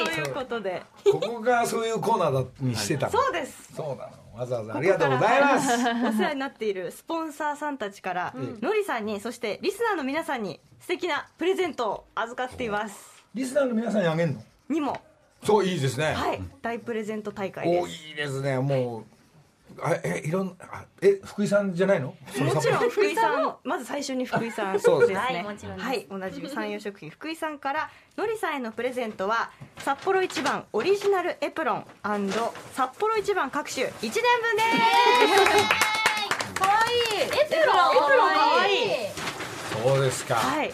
[0.06, 0.84] ということで。
[1.04, 3.12] ここがそういうコーナーだにしてたの。
[3.12, 3.74] そうです。
[3.76, 4.12] そうなの。
[4.40, 5.74] わざわざありがとうございます。
[5.74, 14.42] お世話になっているスポンサーさんたちから、のりさんにそしてリスナーの皆さんに素敵なプレゼントを預かっていますリスナーの皆さんにあげんの？
[14.70, 14.98] にも。
[15.44, 16.42] そういいですね、はい。
[16.62, 18.08] 大プレゼント大会おです。
[18.08, 18.58] いいですね。
[18.60, 19.04] もう
[19.84, 22.08] あえいろんあえ福井さんじゃないの？
[22.08, 24.94] もちろサん福井さんまず最初に福井さんですね。
[24.94, 27.10] そうですはいもちろんはいおなじみ山陽食品。
[27.10, 31.86] 福井さんからのりさんへのプレゼントは札幌一番オリジナルエプロン
[32.74, 33.88] 札幌一番各種。
[33.88, 34.22] 1年分で
[36.54, 36.54] す。
[36.54, 36.74] かわ
[37.14, 37.22] いい。
[37.22, 37.42] エプロン。
[37.42, 38.80] エプロンかわいい。
[39.84, 40.72] そうですか、はい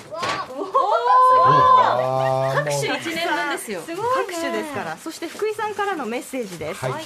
[1.45, 2.55] あー。
[2.55, 3.81] もう1年分ですよ。
[3.81, 4.97] すごい各種ですから。
[4.97, 7.05] そして福井さんからのメッセージです、はい。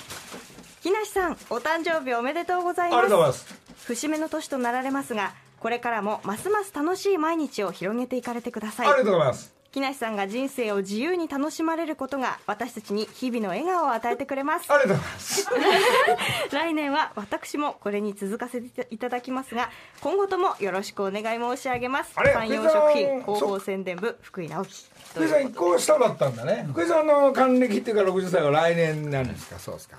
[0.82, 3.86] 木梨さんお誕生日おめでとうございありがとうございますます。
[3.86, 8.88] 節目の年となられますがこれからもますます楽しい毎日を広げていかれてください。
[8.88, 14.72] ありがとうございます木梨さんが人生を自由に楽しまれることが私たちに日々の笑顔を与えてくれます。
[14.72, 16.56] ありがとうございます。
[16.56, 22.14] 来年は私もこれに続かせていただきますが今後ともよろしくお願い申し上げます。
[22.16, 29.60] あれ山陽食品広報宣伝部福井直樹福井さん一個下だったんだね福井さんの還暦っていうか60歳は来年なんですか？
[29.60, 29.98] そうですか。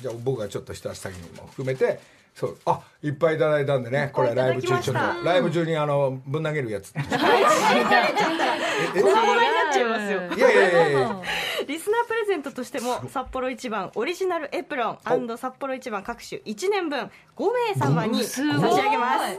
[0.00, 2.00] じゃあ僕がちょっと一足先にも含めて
[2.34, 4.08] そうあいっぱいいただいたんでね。
[4.14, 6.94] これライブ中ちょっとライブ中にあのぶん投げるやつ。
[6.96, 7.00] え
[8.88, 10.22] 粉々になっちゃいますよ。
[10.36, 11.22] いやいやいやいや。
[11.66, 14.98] リスナープレゼントとしても札幌一番オリジナルエプロン
[15.38, 19.38] 札幌一番各種1年分5名様に差し上げます。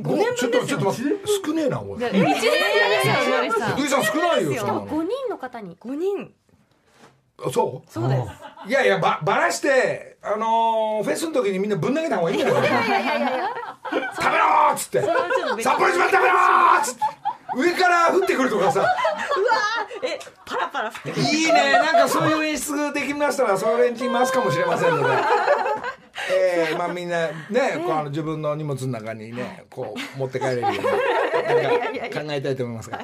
[0.00, 1.10] 五年分ちょっとちょっと待って
[1.46, 3.66] 少ねえなおい一年目ですよ。
[3.76, 4.04] 福井さん。
[4.04, 5.76] 少ないよしかも5人の方に。
[5.76, 6.34] 5人。
[7.44, 7.90] あそう？
[7.90, 8.68] そうです。
[8.68, 13.50] いやいやばばらしてあのーフェスの時にみんなぶん投げた方がいいんじゃないいやいやいやいや。
[14.14, 15.00] 食べろーっつって。
[15.62, 17.00] 札幌一番食べろーっつって
[17.56, 18.84] 上から降ってくるとかさ。
[20.02, 21.22] えパラパラ降ってくる。
[21.26, 21.72] いいね。
[21.72, 25.14] なんかそういう演出できましたらそれに回すかもしれませんので。
[26.30, 27.34] えー、まあみんなね
[27.84, 30.78] こうあの自分の荷物の中にねこう持って帰れるように
[31.42, 32.90] 考えたいと思います。
[32.90, 32.98] が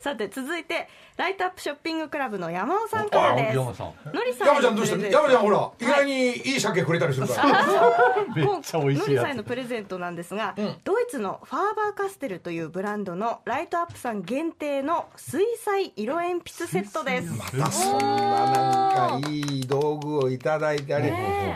[0.00, 3.56] さて続いてライトアップショッピングクラブの山尾さんからです。
[3.56, 3.92] 山さん。
[4.12, 4.48] のりさん。
[4.48, 5.08] 山ちゃんどうした？
[5.08, 7.44] 山ちゃんほら意外にいい鮭くれたりするから。
[8.34, 17.32] めっちゃ美味しいのりさんへのプレゼントなんですが、ドイツのファーバーカステルというブランドのライトアップさん限定の水彩色鉛筆セットです。
[17.32, 18.06] またそんな
[18.46, 21.10] なんかいい道具をいただいてあり、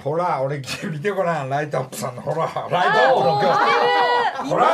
[0.04, 0.58] ほら俺
[0.90, 1.48] 見てごらん。
[1.48, 4.50] ライトアップさんのほらライトアップの今日。
[4.50, 4.66] ほら。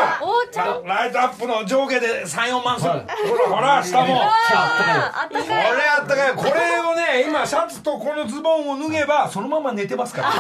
[0.85, 4.23] ライトアップの上下で34万する、ほらほら下も。
[4.23, 6.33] あったこれあったかい。
[6.35, 10.31] これをね今シャツとこのズボンを脱げばそのまま寝てますから、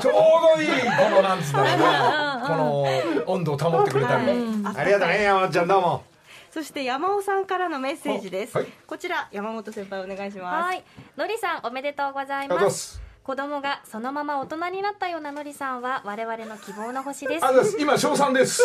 [0.00, 0.14] ちょう
[0.56, 2.86] どいいこのなんつうんだろうなこの
[3.26, 4.28] 温度を保ってくれたり、
[4.74, 6.04] ありがとうね山ちゃんどうも。
[6.50, 8.66] そして山尾さんからのメッセージです、はい。
[8.86, 10.64] こちら山本先輩お願いします。
[10.64, 10.82] はい。
[11.16, 17.44] のりさんおめでとうございます子供がそのまま大人になったようなのりさんは我々の希望の星です。
[17.44, 18.04] ありがとうございます。
[18.04, 18.62] 今小三です。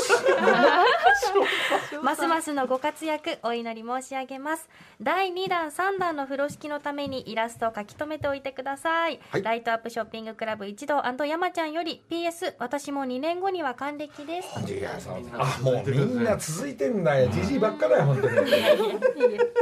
[2.03, 4.69] ますますのご活躍お祈り申し上げます。
[5.01, 9.41] 第2弾3弾の風呂敷のためにイラストを書き留めておいてください、はい。
[9.41, 14.71] ライトアップショッピングクラブ一同山ちゃんより PS 私も2年後には還暦です。
[14.71, 17.31] いやそうあもうみんな続いてんだよ。
[17.31, 18.53] じじいばっかだよ本当に。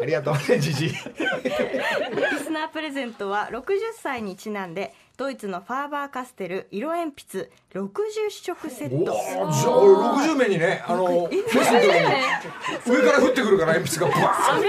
[0.01, 0.95] ありがとうねじじいリ
[2.43, 3.63] スナープレゼントは60
[3.97, 4.88] 歳にちなんで
[5.19, 8.99] ドイツのファーバーカステル色鉛筆60色セッお
[9.49, 9.91] おじトゃあ俺
[10.31, 11.93] 60名にねあのフェスの時に
[12.87, 14.61] 上から降ってくるから鉛筆がバーン。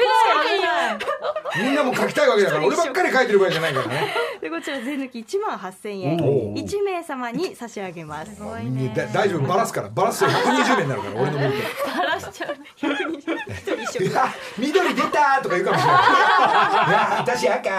[1.65, 4.13] みんなも書きたいわけだから俺ばっかり書いてる場合じゃないからね。
[4.41, 6.19] でこちら税抜き1万8000円。
[6.21, 6.65] おー。
[6.65, 8.31] 1名様に差し上げます。
[8.41, 8.93] ね。
[8.93, 9.47] だ大丈夫？
[9.47, 9.89] バラすから。
[9.89, 11.59] バラすと120名になるから俺の見ると
[14.03, 16.91] いや緑出たとか言うかもしれない。
[16.91, 17.71] いや私赤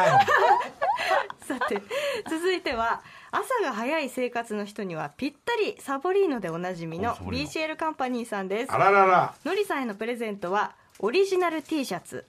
[1.51, 1.81] さて
[2.29, 8.71] 続いては朝が早い生活の人にはぴったりサボリーノでおなじみの BCL カンパニーさんです。
[8.71, 9.33] あららら。
[9.43, 12.25] のりさんへのプレゼントはオリジナル T シャツ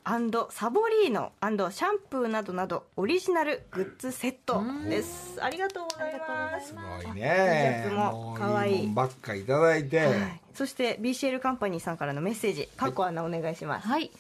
[0.50, 5.38] サボリーノシャンプーなどなどオリジナルグッズセットです。
[5.40, 6.68] ありがとうございます。
[6.68, 7.82] すごいね。
[7.84, 8.88] T シャツも可愛い。
[8.88, 10.40] ばっかいただいて、はい。
[10.54, 14.10] そして BCL カンパニーさんからのメッセージかっこアナお願いします、はい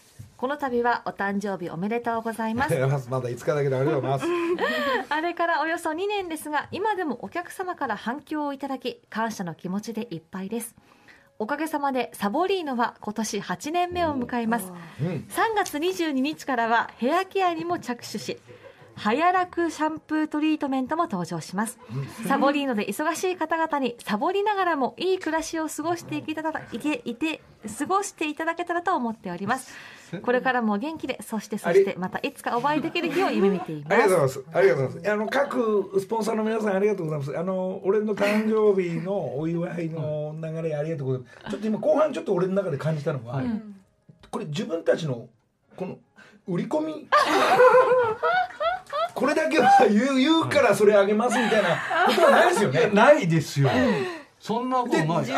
[0.42, 2.74] この度はお誕生日おめでとうございます。
[3.08, 4.26] まだ5日だけどありがとうございます。
[5.08, 10.74] あれからおよそ2年ですが今でもお客様から反響をいただき感謝の気持ちでいっぱいです。
[11.38, 14.72] おかげさまでサボリーノは今年8年目を迎えます。
[15.00, 15.06] うん。
[15.28, 18.36] 3月22日からはヘアケアにも着手し
[18.96, 21.78] ハヤラクシャンプートリートメントも登場します。
[22.26, 27.40] サボリーノで忙しい方々にサボりながらもいい暮らしを過ごしていけたらいけいて
[27.78, 29.72] 過ごしていただけたらと思っております
[30.20, 34.44] これからも元気でそしてそしてまたいつかお会いできる日を夢見ていあますりがとうございます。
[34.52, 35.10] ありがとうございます。
[35.12, 37.38] あの各スポンサーの皆さんありがとうございます。
[37.38, 41.50] あの俺の誕生日のお祝いの流れありがとうございます。
[41.52, 43.42] ちょっと今後半ちょっと俺の中で感じたのは、
[44.30, 45.28] これ自分たちの
[45.76, 45.98] この
[46.46, 47.06] 売り込み？
[49.14, 51.68] これだけは言う言うからそれあげますみたいな
[52.06, 52.90] ことはないですよね。
[52.92, 53.68] ないですよ
[54.40, 55.36] そんなことないの佐野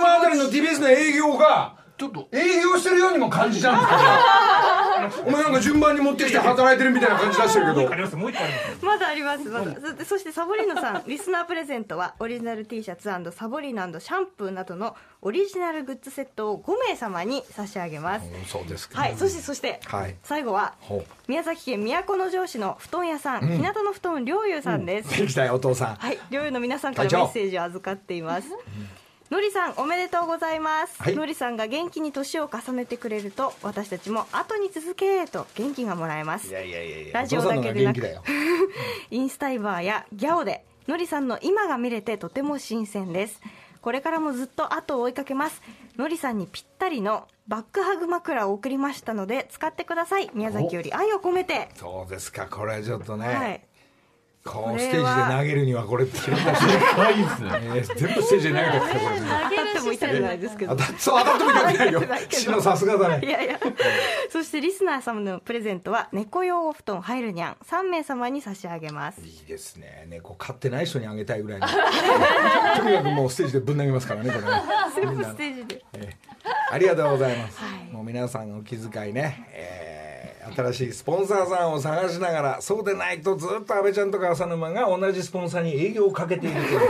[0.00, 5.26] 間あたりの TBS の営業がちょっと営業してるようにも感じちゃうんですけど。
[5.26, 7.94] お前なんか順番に持ってきて働いてるみたいな感じ出してるけど。
[7.94, 19.00] りますもう一個ありますまだありますまだそそしてサボリーノさんリスナープレゼントはオリジナル T シャツサボリーノシャンプーなどのオリジナルグッズセットを5名様に差し上げますそうですか。
[19.00, 20.16] はいそしてそしてはい。
[20.22, 20.74] 最後は。
[21.28, 25.94] 宮崎県都城市の布団屋さん、日向の布団良友さんです、行きたいお父さん。
[25.96, 28.48] はい、両友の皆さんからメッセージを預かっています。
[29.30, 31.16] のりさんおめでとうございます、はい。
[31.16, 36.48] のりさんが元気に年を重ねてくれると私たちも後に続けと元気がもらえます。
[36.48, 38.00] いやいやいやラジオだけでなく
[39.10, 43.40] インスタイバーやギャオでのりさんの今が見れてとても新鮮です。
[43.80, 45.60] これからもずっと後を追いかけます。
[45.96, 50.30] のりさんにぴったりのバックハグ枕を送りましたので使ってください。
[50.34, 51.68] 宮崎より愛を込めて。
[51.74, 52.46] そうですか。
[52.46, 53.60] これはちょっとね、はい
[54.46, 56.62] こうステージで投げるにはこれって決まったし、
[56.94, 57.50] 可愛いですね。
[57.52, 60.76] えー全部ステージで投げてきたこれ当たっても痛くないですけど。
[60.76, 61.98] 当そう当たっても痛くないよ。
[61.98, 63.26] 痛くないけどシノさすがだね。
[63.26, 63.58] いやいや。
[64.30, 67.56] そしてリスナー様のプレゼントは猫用お布団入るにゃん。
[67.68, 69.20] 3名様に差し上げます。
[69.20, 70.06] いいですね。
[70.08, 71.66] 猫飼ってない人にあげたいぐらいの。
[72.76, 74.62] とにかくもうステージでぶん投げますからねこれね。
[75.12, 75.28] みんな。
[75.30, 75.84] ステージで。
[75.94, 76.36] えー
[76.68, 77.60] ありがとうございます、
[77.92, 79.95] もう皆さんのお気遣いね、えー
[80.54, 86.80] 新しいスポンサーさんを探しながらそうでないとずっと安倍ちゃんとか浅沼が同じスポンサーに営業をかけているという。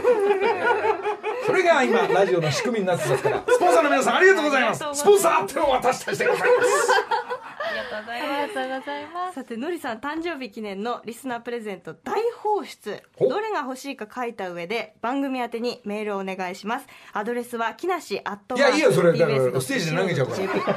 [1.46, 4.84] それが今ラジオの仕組みになってますからスポンサーの皆さんありがとうございます。
[4.92, 7.05] スポンサーってのを私たちでございます
[8.56, 9.34] とうございます。
[9.34, 13.02] さてのりさん誕生日記念のリスナープレゼント大放出。
[13.16, 16.86] ほどれが欲しいか書いた上で番組宛てにメールをお願いします。
[17.12, 19.16] アドレスは木梨アットいやいいよそれ。
[19.16, 20.32] だからステージで投げちゃうか
[20.72, 20.76] ら。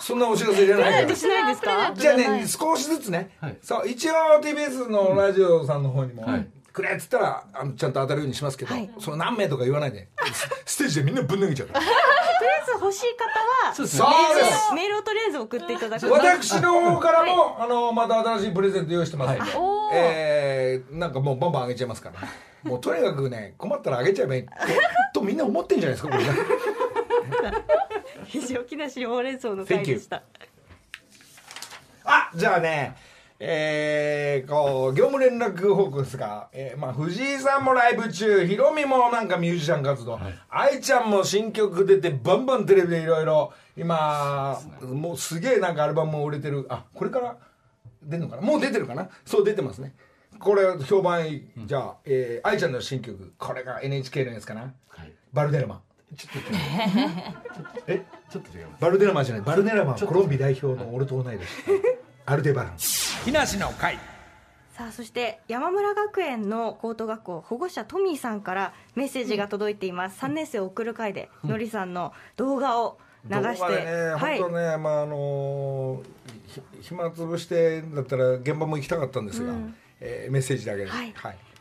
[0.00, 1.16] そんなお知らせじゃないから。
[1.16, 1.92] しないんですか？
[1.94, 3.56] じゃあね少しずつね、はい。
[3.62, 8.90] そう一応 TBS のラジオさんの方にも、はいくれっつったらあのちゃんと当たるようにしますけど、はい。
[8.98, 11.80] その何名とか言わないでスステージでみんなぶん投げちゃうから。
[11.80, 16.10] とりあえず欲しい方はそうですメールをとりあえず送っていただく。
[16.10, 19.34] 私の方からも、あのまた新しいプレゼント用意してます。
[19.34, 22.28] んで、おーえーなんかもうバンバンあげちゃいますから。
[22.62, 24.46] もうとにかくね困ったらあげちゃえばいい
[25.14, 26.30] とみんな思ってんじゃないですかこれね。
[28.26, 30.22] 非常木梨ほうれん草の回でした。
[32.04, 32.96] あじゃあね
[33.40, 40.18] えー、こう業務連絡報告ですが、えーまあ、藤井さんもライブ中ヒロミもなんかミュージシャン活動、
[40.50, 46.66] 愛ちゃんも新曲出てバンバンテレビでいろいろ今もうすげえなんかアルバムも売れてる。
[46.68, 47.36] あこれから？
[48.02, 48.42] 出るのかな？
[48.42, 49.08] もう出てるかな？
[49.24, 49.94] そう出てますね。
[50.40, 53.34] これ評判いい、じゃあ、えー愛ちゃんの新曲。
[53.38, 55.12] これが NHK のやつかな、はい。
[55.32, 55.80] バルデラマ。
[56.16, 56.50] ちょっと
[57.86, 58.04] え？
[58.30, 59.44] ちょっと違バルデラマじゃない。
[59.44, 61.46] バルデラマはコロンビ代表の俺と同い年
[62.26, 62.78] アルデバラン
[63.28, 63.98] 木梨の会。
[64.72, 74.38] さあそして山村学園の高等学校保護者トミーさんからメッセージが届いています、3年生を送る会でのりさんの動画を流して、動画でね、はい。
[74.40, 76.02] 本当ね、まああの
[76.46, 79.74] ひ暇つぶしてだったら現場も行きたかったんですが、うん。
[80.00, 81.12] えーメッセージだけで、はい。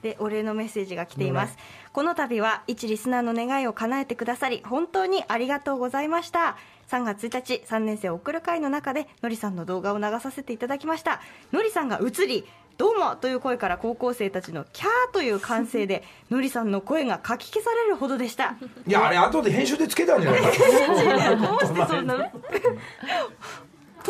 [0.02, 1.58] でお礼のメッセージが来ています、
[1.92, 6.56] この度は一リスナーの願いを叶えてくださり本当にありがとうございました
[6.90, 11.22] 3月1日3年生を送る会の中でのりさんの動画を流させていただきました。
[11.52, 12.46] のりさんが映り
[12.78, 18.56] どうもという声から高校生たちのキャーという歓声で のりさんの声がかき消されるほどでした。
[18.86, 20.48] いやあれ後で編集でつけたんじゃないか
[21.36, 22.32] どうしてそんな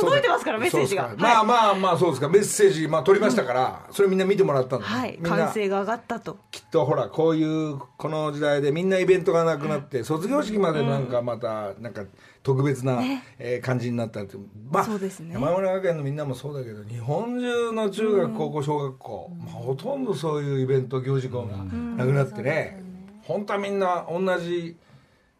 [0.01, 1.03] 届いてますからメッセージが。
[1.03, 2.29] そうですかまあまあまあそうですか。
[2.29, 5.19] メッセージ、まあ、取りましたから、それみんな見てもらったんで、はい。
[5.21, 6.37] 歓声が上がったと。
[6.51, 12.03] きっとほらこういうこの時代でみんなイベントがなくなって、卒業式までなんかまたなんか
[12.43, 13.01] 特別な、
[13.39, 14.37] えー感じになったって
[14.71, 15.33] まあそうですね。
[15.33, 22.81] 山村学園のみんなもそうだけど日本中の中学、高校小学校、まあ、ほとんどそういうイベント行事校がなくなってね、
[23.23, 24.77] 本当はみんな同じ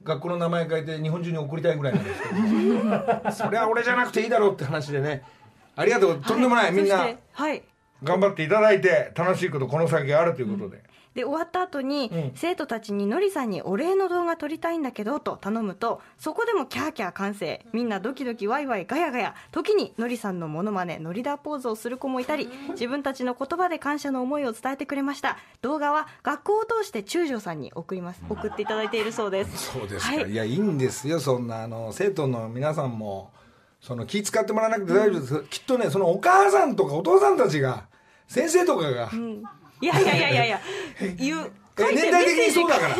[0.07, 3.31] 学校の名前書いて日本中に送りたいぐらいなんですけど。
[3.31, 5.23] それは俺じゃなくていいだろうって話でね。
[5.75, 6.21] ありがとう。
[6.21, 7.07] とんでもない、みんな
[8.03, 10.81] 頑張っていただいて楽しいことこの先あるということで。
[11.17, 12.31] で終わった後に、うん。
[12.35, 17.65] 生徒たちにのりさんにお礼の動画撮りたいんだけどと頼むとそこでもキャーキャー歓声。
[17.73, 19.35] みんなドキドキワイワイガヤガヤ。
[19.51, 25.37] 時にのりさんのモノマネノリダーポーズをする子もいたり自分たちの言葉で感謝の思いを伝えてくれました。
[25.61, 28.21] 動画は学校を通して中条さんに送ります。
[28.29, 29.71] 送っていただいているそうです。
[29.73, 30.31] そうですか、はい。
[30.31, 33.31] い、やいいんですよそんなあの生徒の皆さんも
[33.81, 37.85] その気使ってもらわなくて大丈夫です、きっとねそのお母さんとかお父さんたちが
[38.27, 39.43] 先生とかが、うん
[39.81, 40.61] いやいやいやいやいや
[41.17, 42.95] 言う年代的にそうだから。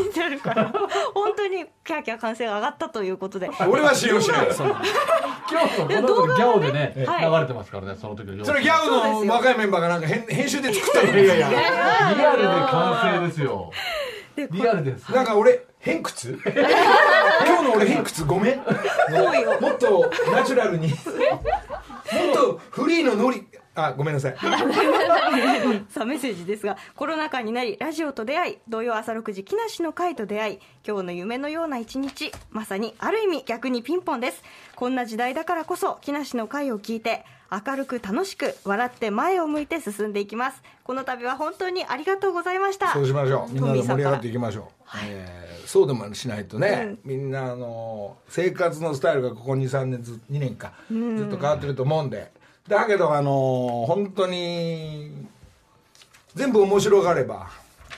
[1.14, 3.50] 本当にキャーキャー歓声が上がったということで。
[3.68, 4.48] 俺は信用しない。
[4.48, 8.54] 今日のこギャオでね、はい流れてますからねその時のそ。
[8.54, 11.56] れギャグの若いメンバーがなんか編編集で作ったのいやいやリ
[12.24, 13.72] アルで完成ですよ。
[14.52, 15.12] リアルです。
[15.12, 16.38] なんか俺偏屈？
[16.46, 18.58] 今日の俺偏屈ごめん。
[18.58, 20.90] もっとナチュラルに。
[20.90, 21.00] もっ
[22.34, 23.48] とフリーのノリ
[23.78, 24.36] あごめんなさい。
[25.90, 34.44] さあメッセージですがコロナ禍になりラジオと出会い土曜朝6時木梨の会と出会い今日の夢のような一日まさにある意味逆にピンポンです。
[34.76, 40.64] こんな時代だからこそ木梨の会を聞いて明るく楽しく笑って前を向いて進んでいきます。
[40.84, 42.92] この度は本当にありがとうございました。
[42.94, 43.54] そうしましょう。
[43.54, 45.10] みんなで盛り上がっていきましょう、はい。
[45.10, 52.32] えーそうでもしないとね、みんなあの生活のスタイルがここ23年ず2年か、ずっと変わってると思うんで
[52.68, 55.12] だけどあの本当に
[56.36, 57.50] 全部面白がれば、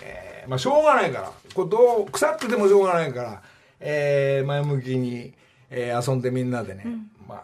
[0.04, 1.32] えーまあしょうがないから。
[1.54, 3.42] これどう腐っててもしょうがないから、
[3.80, 5.34] えー前向きに、
[5.70, 6.86] えー遊んでみんなでね、
[7.28, 7.44] まあ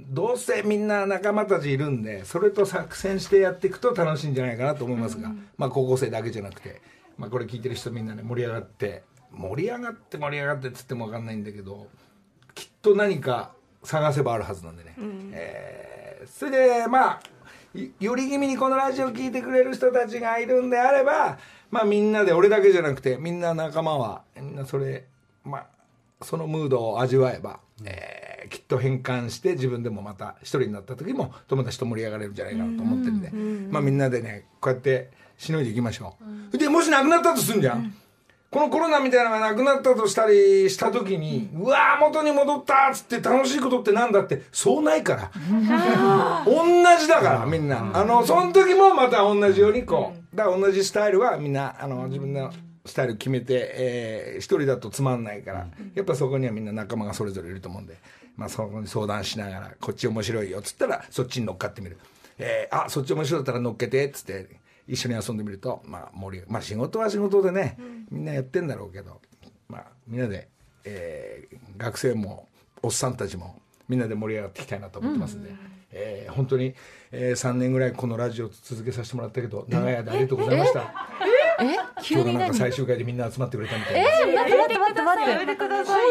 [0.00, 6.80] どうせみんな仲間たちいるんでそれと作戦してやっていくと楽しいんじゃないかなと思いますが、まあ高校生だけじゃなくて、
[7.16, 11.86] まあ、これ聞いてる人みんなね盛り上がって盛り上がって盛り上がってっつっても分かんないんだけど
[12.54, 13.52] きっと何か
[13.84, 14.94] 探せばあるはずなんでね、
[15.32, 17.20] えーそれでまあ
[17.74, 21.38] いより気味にこのラジオ聞いてくれる人たちがいるんであれば
[21.70, 25.04] まあみんなで俺だけじゃなくてみんな仲間はみんなそれ
[25.44, 25.66] まあ
[26.22, 33.30] そのムードを味わえば、えーきっと変換して自分でもまた一人になった時も友達と盛り上がれるんじゃないかなと思ってるんで、
[33.72, 36.16] まあみんなでねこうやってしのいでいきましょ
[36.52, 37.94] う、でもしなくなったとすんじゃん、
[38.54, 45.32] このコロナみたいなのがなくなったとしたりした時に、うわー元に戻ったっつって楽しいことってなんだってそうないから。
[46.46, 46.52] 同
[46.96, 47.90] じだからみんな。
[47.92, 52.52] あのその時もまた同じようにこうだから同じスタイルはみんなあの自分の
[52.86, 57.96] スタイル決めて、えー一人だとつまんないからやっぱそこにはみんな仲間がそれぞれいると思うんで、
[58.36, 61.98] まあ、そこに相談しながらこっち面白いよっつったらそっちに乗っかってみる、
[62.38, 64.46] えーあそっち面白かったら乗っけてっつって
[64.86, 67.78] 一緒に遊んでみると、まあ盛りまあ、仕事は仕事でね
[68.10, 69.20] みんなやってんだろうけど、
[69.68, 70.48] まあ、みんなで、
[70.84, 72.48] えー学生も
[72.82, 75.50] おっさんたちもみんなで盛り上がっていきたいなと思ってますんで、
[75.90, 76.74] えー本当に、
[77.10, 80.92] え3年ぐらいこのラジオ続けさせてもらったけど長い間ありがとうございました。
[81.60, 82.02] え？
[82.02, 84.34] 急に何今日のなんか最終回でみんな集まってくれたみたいな、え？
[84.34, 85.54] 待って待って待って待って。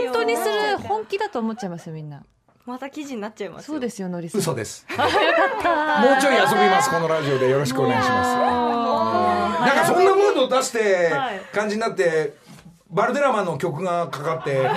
[0.07, 2.23] 本当にする本気だと思っちゃいますよみんな。
[2.65, 3.73] また記事になっちゃいますよ。
[3.73, 4.41] そうですよのりさん。
[4.41, 4.85] 嘘です。
[4.89, 4.97] もう
[6.21, 7.49] ちょい遊びますこのラジオで。
[7.49, 8.62] よろしくお願いします
[9.65, 11.41] なんかそんなムードを出してはい。
[11.53, 12.35] 感じになって
[12.89, 14.69] バルデラマンの曲がかかって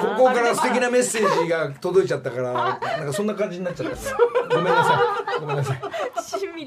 [0.00, 3.96] ここから素敵なメッセージが届いちゃったからなんかそんな感じになっちゃった。
[3.96, 4.18] か
[4.50, 5.40] らごめんなさい。
[5.40, 5.80] ごめんなさい。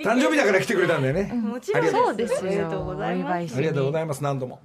[0.04, 1.34] 誕生日だから来てくれたんだよね。
[1.34, 2.50] もちろんそうですよ。
[2.50, 3.58] ありがとうございます。
[3.58, 4.24] ありがとうございます。
[4.24, 4.62] 何度も。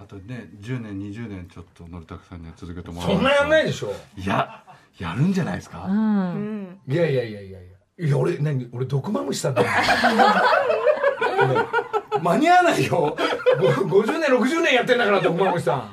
[0.00, 3.92] あとね10年20年ちょっとのりたくさんには続けてもらそんなやんないででしょ。
[4.16, 4.64] いや
[4.98, 6.92] やるんじゃないですか、うんうん。
[6.92, 7.62] いやいやいやいやい
[7.98, 8.06] や。
[8.06, 8.68] いや俺何？
[8.72, 9.68] 俺毒まむしさんだよ
[11.50, 13.16] 俺間に合わないよ。
[13.86, 15.90] ご50年60年やってんだから毒まむしさん。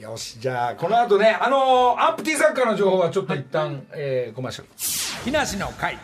[0.00, 4.68] よしじゃあこの後ねあのーアンプティサッカーの情報はちょっと一旦、えーコマーシャル
[5.24, 5.98] 木梨の会、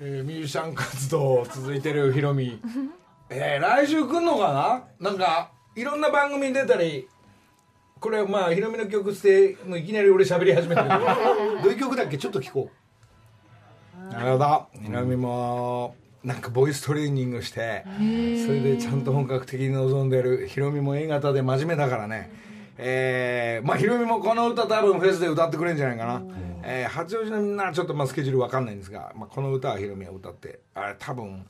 [0.00, 2.60] えーミュージシャン活動続いてるヒロミ。
[3.30, 5.10] えー来週来んのかな？
[5.10, 7.08] なんかいろんな番組に出たり
[8.00, 11.04] これまあヒロミの曲ってもういきなり俺喋り始めてるけど。
[11.62, 12.18] どういう曲だっけ？
[12.18, 12.68] ちょっと聞こ
[14.10, 14.12] う。
[14.12, 14.66] なるほど。
[14.84, 15.94] ヒロミも
[16.24, 17.84] なんかボイストレーニングして
[18.46, 20.48] それでちゃんと本格的に臨んでる。
[20.48, 22.30] ヒロミも A 型で真面目だからね。
[22.76, 26.22] えーまあヒロミもこの歌多分フェスで歌ってくれるんじゃないかな、
[26.64, 31.46] えー八王子のみんなはちょっとまあスケジュールわかんないんですが、まあ、この歌はヒロミは歌ってあれ多分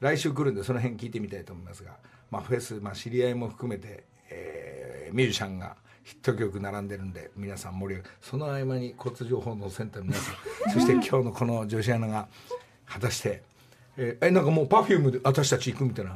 [0.00, 1.96] 来週来るんでその辺聞いてみたいと思いますが、
[2.30, 5.74] まあ、フェス、まあ、知り合いも含めて、えーミュージシャンが
[6.04, 8.14] ヒット曲並んでるんで皆さん盛り上がる。
[8.20, 12.28] その合間に交通情報のセンターの皆さんそして今日のこの女子アナが
[12.86, 13.42] 果たして
[13.98, 16.12] えーえなんかもう Perfume で私たち行くみたいな。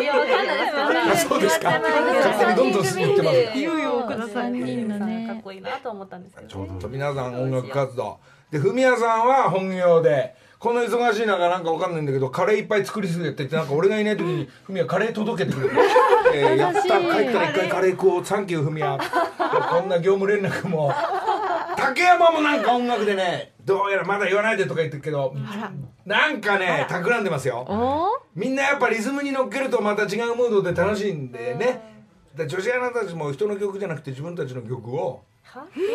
[0.00, 1.10] いや、わかんない。
[1.10, 1.34] ですよ。
[1.34, 1.70] あそうですか。
[1.80, 3.58] 勝手にどんどん過ぎてます。
[3.58, 3.96] いよいよ。
[4.06, 6.48] ください三人のねかっこいいなと思ったんですけど。
[6.48, 8.18] ちょっと皆さん音楽活動
[8.50, 15.74] でフミヤさんは本業でこの忙しい中なんかわかんないんだけどカレーいっぱい作りすぎてって言ってなんか俺がいない時にフミヤカレー届けてくれる、
[16.34, 16.98] えーやった帰った
[17.40, 20.92] ら一回カレー食おうサンキューフミヤこんな業務連絡も
[21.88, 25.34] 竹山もなんか音楽でねどうやらまだ言わないでとか言ってるけど
[26.04, 27.66] なんかね企んでますよ。
[27.68, 31.94] おみんなやっぱリズムに乗っけるとまた違うムードで楽しいんでね。
[32.34, 34.94] で女子アナたちも人の曲じゃなくて自分たちの曲。
[34.94, 35.22] を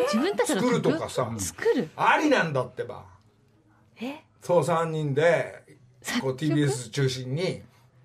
[0.08, 1.32] 自分たちの作曲るとかさ。
[1.38, 1.90] 作る？
[1.96, 3.04] ありなんだってば。
[4.42, 5.64] そう3人で
[6.22, 7.62] こう TBS 中心に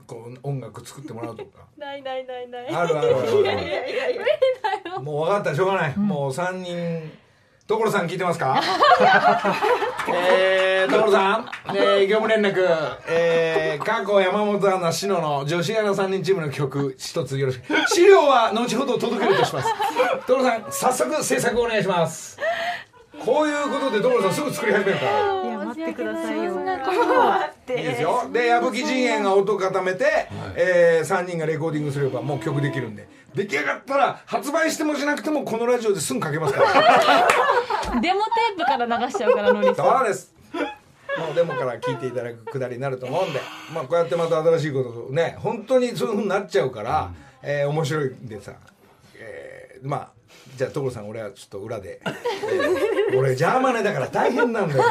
[0.06, 1.66] こう音楽作ってもらうとか。
[1.78, 2.68] ないないないない。
[2.68, 5.02] あるあるあるある。
[5.02, 7.10] もう分かったしょうがない、もう3人
[7.68, 8.62] 所さん聞いてますか？
[10.08, 12.64] えー、所さん、えー、業務連絡、
[13.08, 17.64] えー、過去山本アナ、篠の女子アナ3人チームの曲一つよろしく。
[17.88, 19.68] 資料は後ほど届けるとします。
[20.28, 22.38] 所さん早速制作お願いします。
[23.24, 25.10] こういうことで所さんすぐ作り始めるから。
[25.42, 26.54] いや全ってくださいよ。
[26.54, 27.50] そんなことは。
[27.68, 28.30] いいですよ。
[28.32, 36.72] で矢吹陣営が音固めて、え3人がレコーディングすればもう曲できるんで出来上がったら発売してもしなくてもこのラジオですぐかけますから。
[38.00, 39.76] デモテープから流しちゃうからノリさん。
[39.76, 40.34] そうです。
[41.18, 43.40] もうデモから聞いていただくくだりになると思うんで、
[43.74, 47.10] まあ、こうやってまた新しいことをね本当にそういうふうになっちゃうから、
[47.42, 48.52] えー面白いんでさ、
[49.18, 50.08] えーまあ
[50.56, 54.84] じゃあ所さん俺はちょっと裏で、えー俺ジャーマネだから大変なんだよ。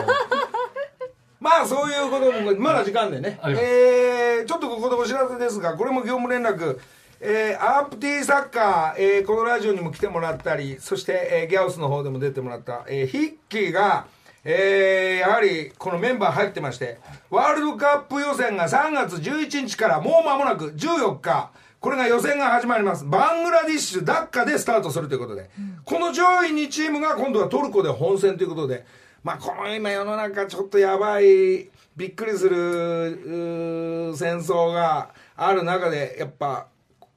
[1.39, 6.77] まあそういうこともまだ時間でね、えーちょっとここでお知らせですがこれも業務連絡
[7.19, 14.07] えーアープティーサッカー、えーこのラジオにも来てもらったりそして、えーギャオスの方でも出てもらった、えーヒッキーが、
[14.43, 16.99] えーやはりこのメンバー入ってまして
[17.29, 23.05] ワールドカップ予選が3月11日からもう間もなく14日これが予選が始まります。
[23.05, 25.51] バングラディッシュダッカでスタートするということで、
[25.83, 28.85] この上位2チームが今度はトルコで本戦ということで。
[29.25, 36.67] まあこの今世の中ちょっとやばいびっくりする戦争がある中でやっぱ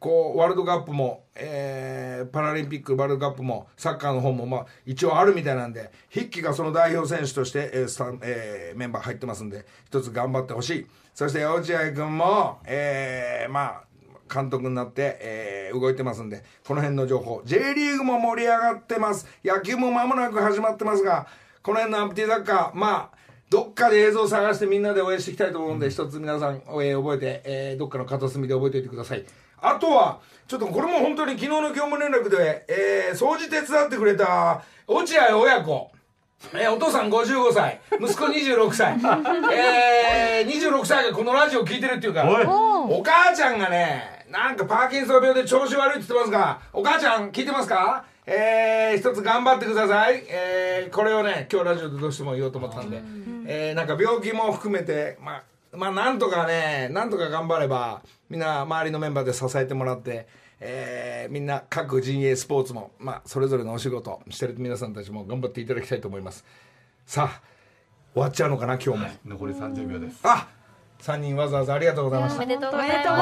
[0.01, 10.87] こうワールドカップも、えーパラリンピックワールドカップもサッカーの方も、まあ、一応あるみたいなんで筆記がその代表選手として、えースタンえーメンバー入ってますんで一つ頑張ってほしい。
[11.15, 13.83] そして落合君も、えーまあ
[14.33, 17.43] 監督になって、えー動いてますんでこの辺の情報。
[17.45, 19.27] J リーグも盛り上がってます。
[19.45, 21.27] 野球も間もなく始まってますが
[21.63, 23.19] この辺のアンプティサッカーまあ
[23.51, 29.25] どっかで映像を探してみんなで応援していきたいと思うんで、一つ皆さん、えー覚えて、えーどっかの片隅で覚えておいてください。
[29.61, 35.91] あとは、ちょっとこれも本当に昨日の業務連絡で、えー掃除手伝ってくれた落合親子。
[36.55, 38.95] えーお父さん55歳、息子26歳。
[39.53, 42.25] えー、26歳がこのラジオ聞いてるっていうか、
[42.91, 48.05] お母ちゃんがね、なんかパーキンソン病で調子悪いって言ってますが、お母ちゃん聞いてますか？
[48.31, 50.23] えー、一つ頑張ってください。
[50.29, 53.01] えー、これをね、今日ラジオでどうしても言おうと思ったんで、
[53.47, 55.43] えー、なんか病気も含めて、まあ、
[55.79, 60.27] まあ、なんとかね、なんとか頑張れば、みんな周りのメンバーで支えてもらって、
[60.61, 66.45] えーみんな各陣営スポーツも、まあ、それぞれのお仕事してる皆さんたちも頑張っていただきたいと思います。
[67.07, 67.41] さあ、
[68.15, 69.09] 終わっちゃうのかな、今日も。
[69.27, 70.49] 残り30秒ですあ
[71.01, 72.57] 3人わざわざありがとうございましたおめ。
[72.57, 72.77] でとうご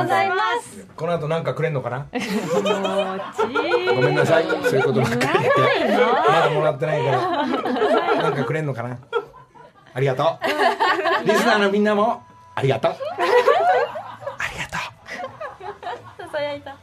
[0.06, 2.06] ざいますこの後なんかくれんのかな？
[2.10, 4.44] ごめんなさい。
[4.46, 5.98] そういうことばっかり言って。
[6.26, 7.46] まだもらってないから。
[8.22, 8.96] なんかくれんのかな？
[9.92, 10.22] ありがと
[11.24, 11.26] う。
[11.26, 12.22] リスナーのみんなも、
[12.56, 12.92] ありがとう。
[12.96, 12.96] あ
[14.50, 14.72] りがと
[16.24, 16.76] ささやいたう。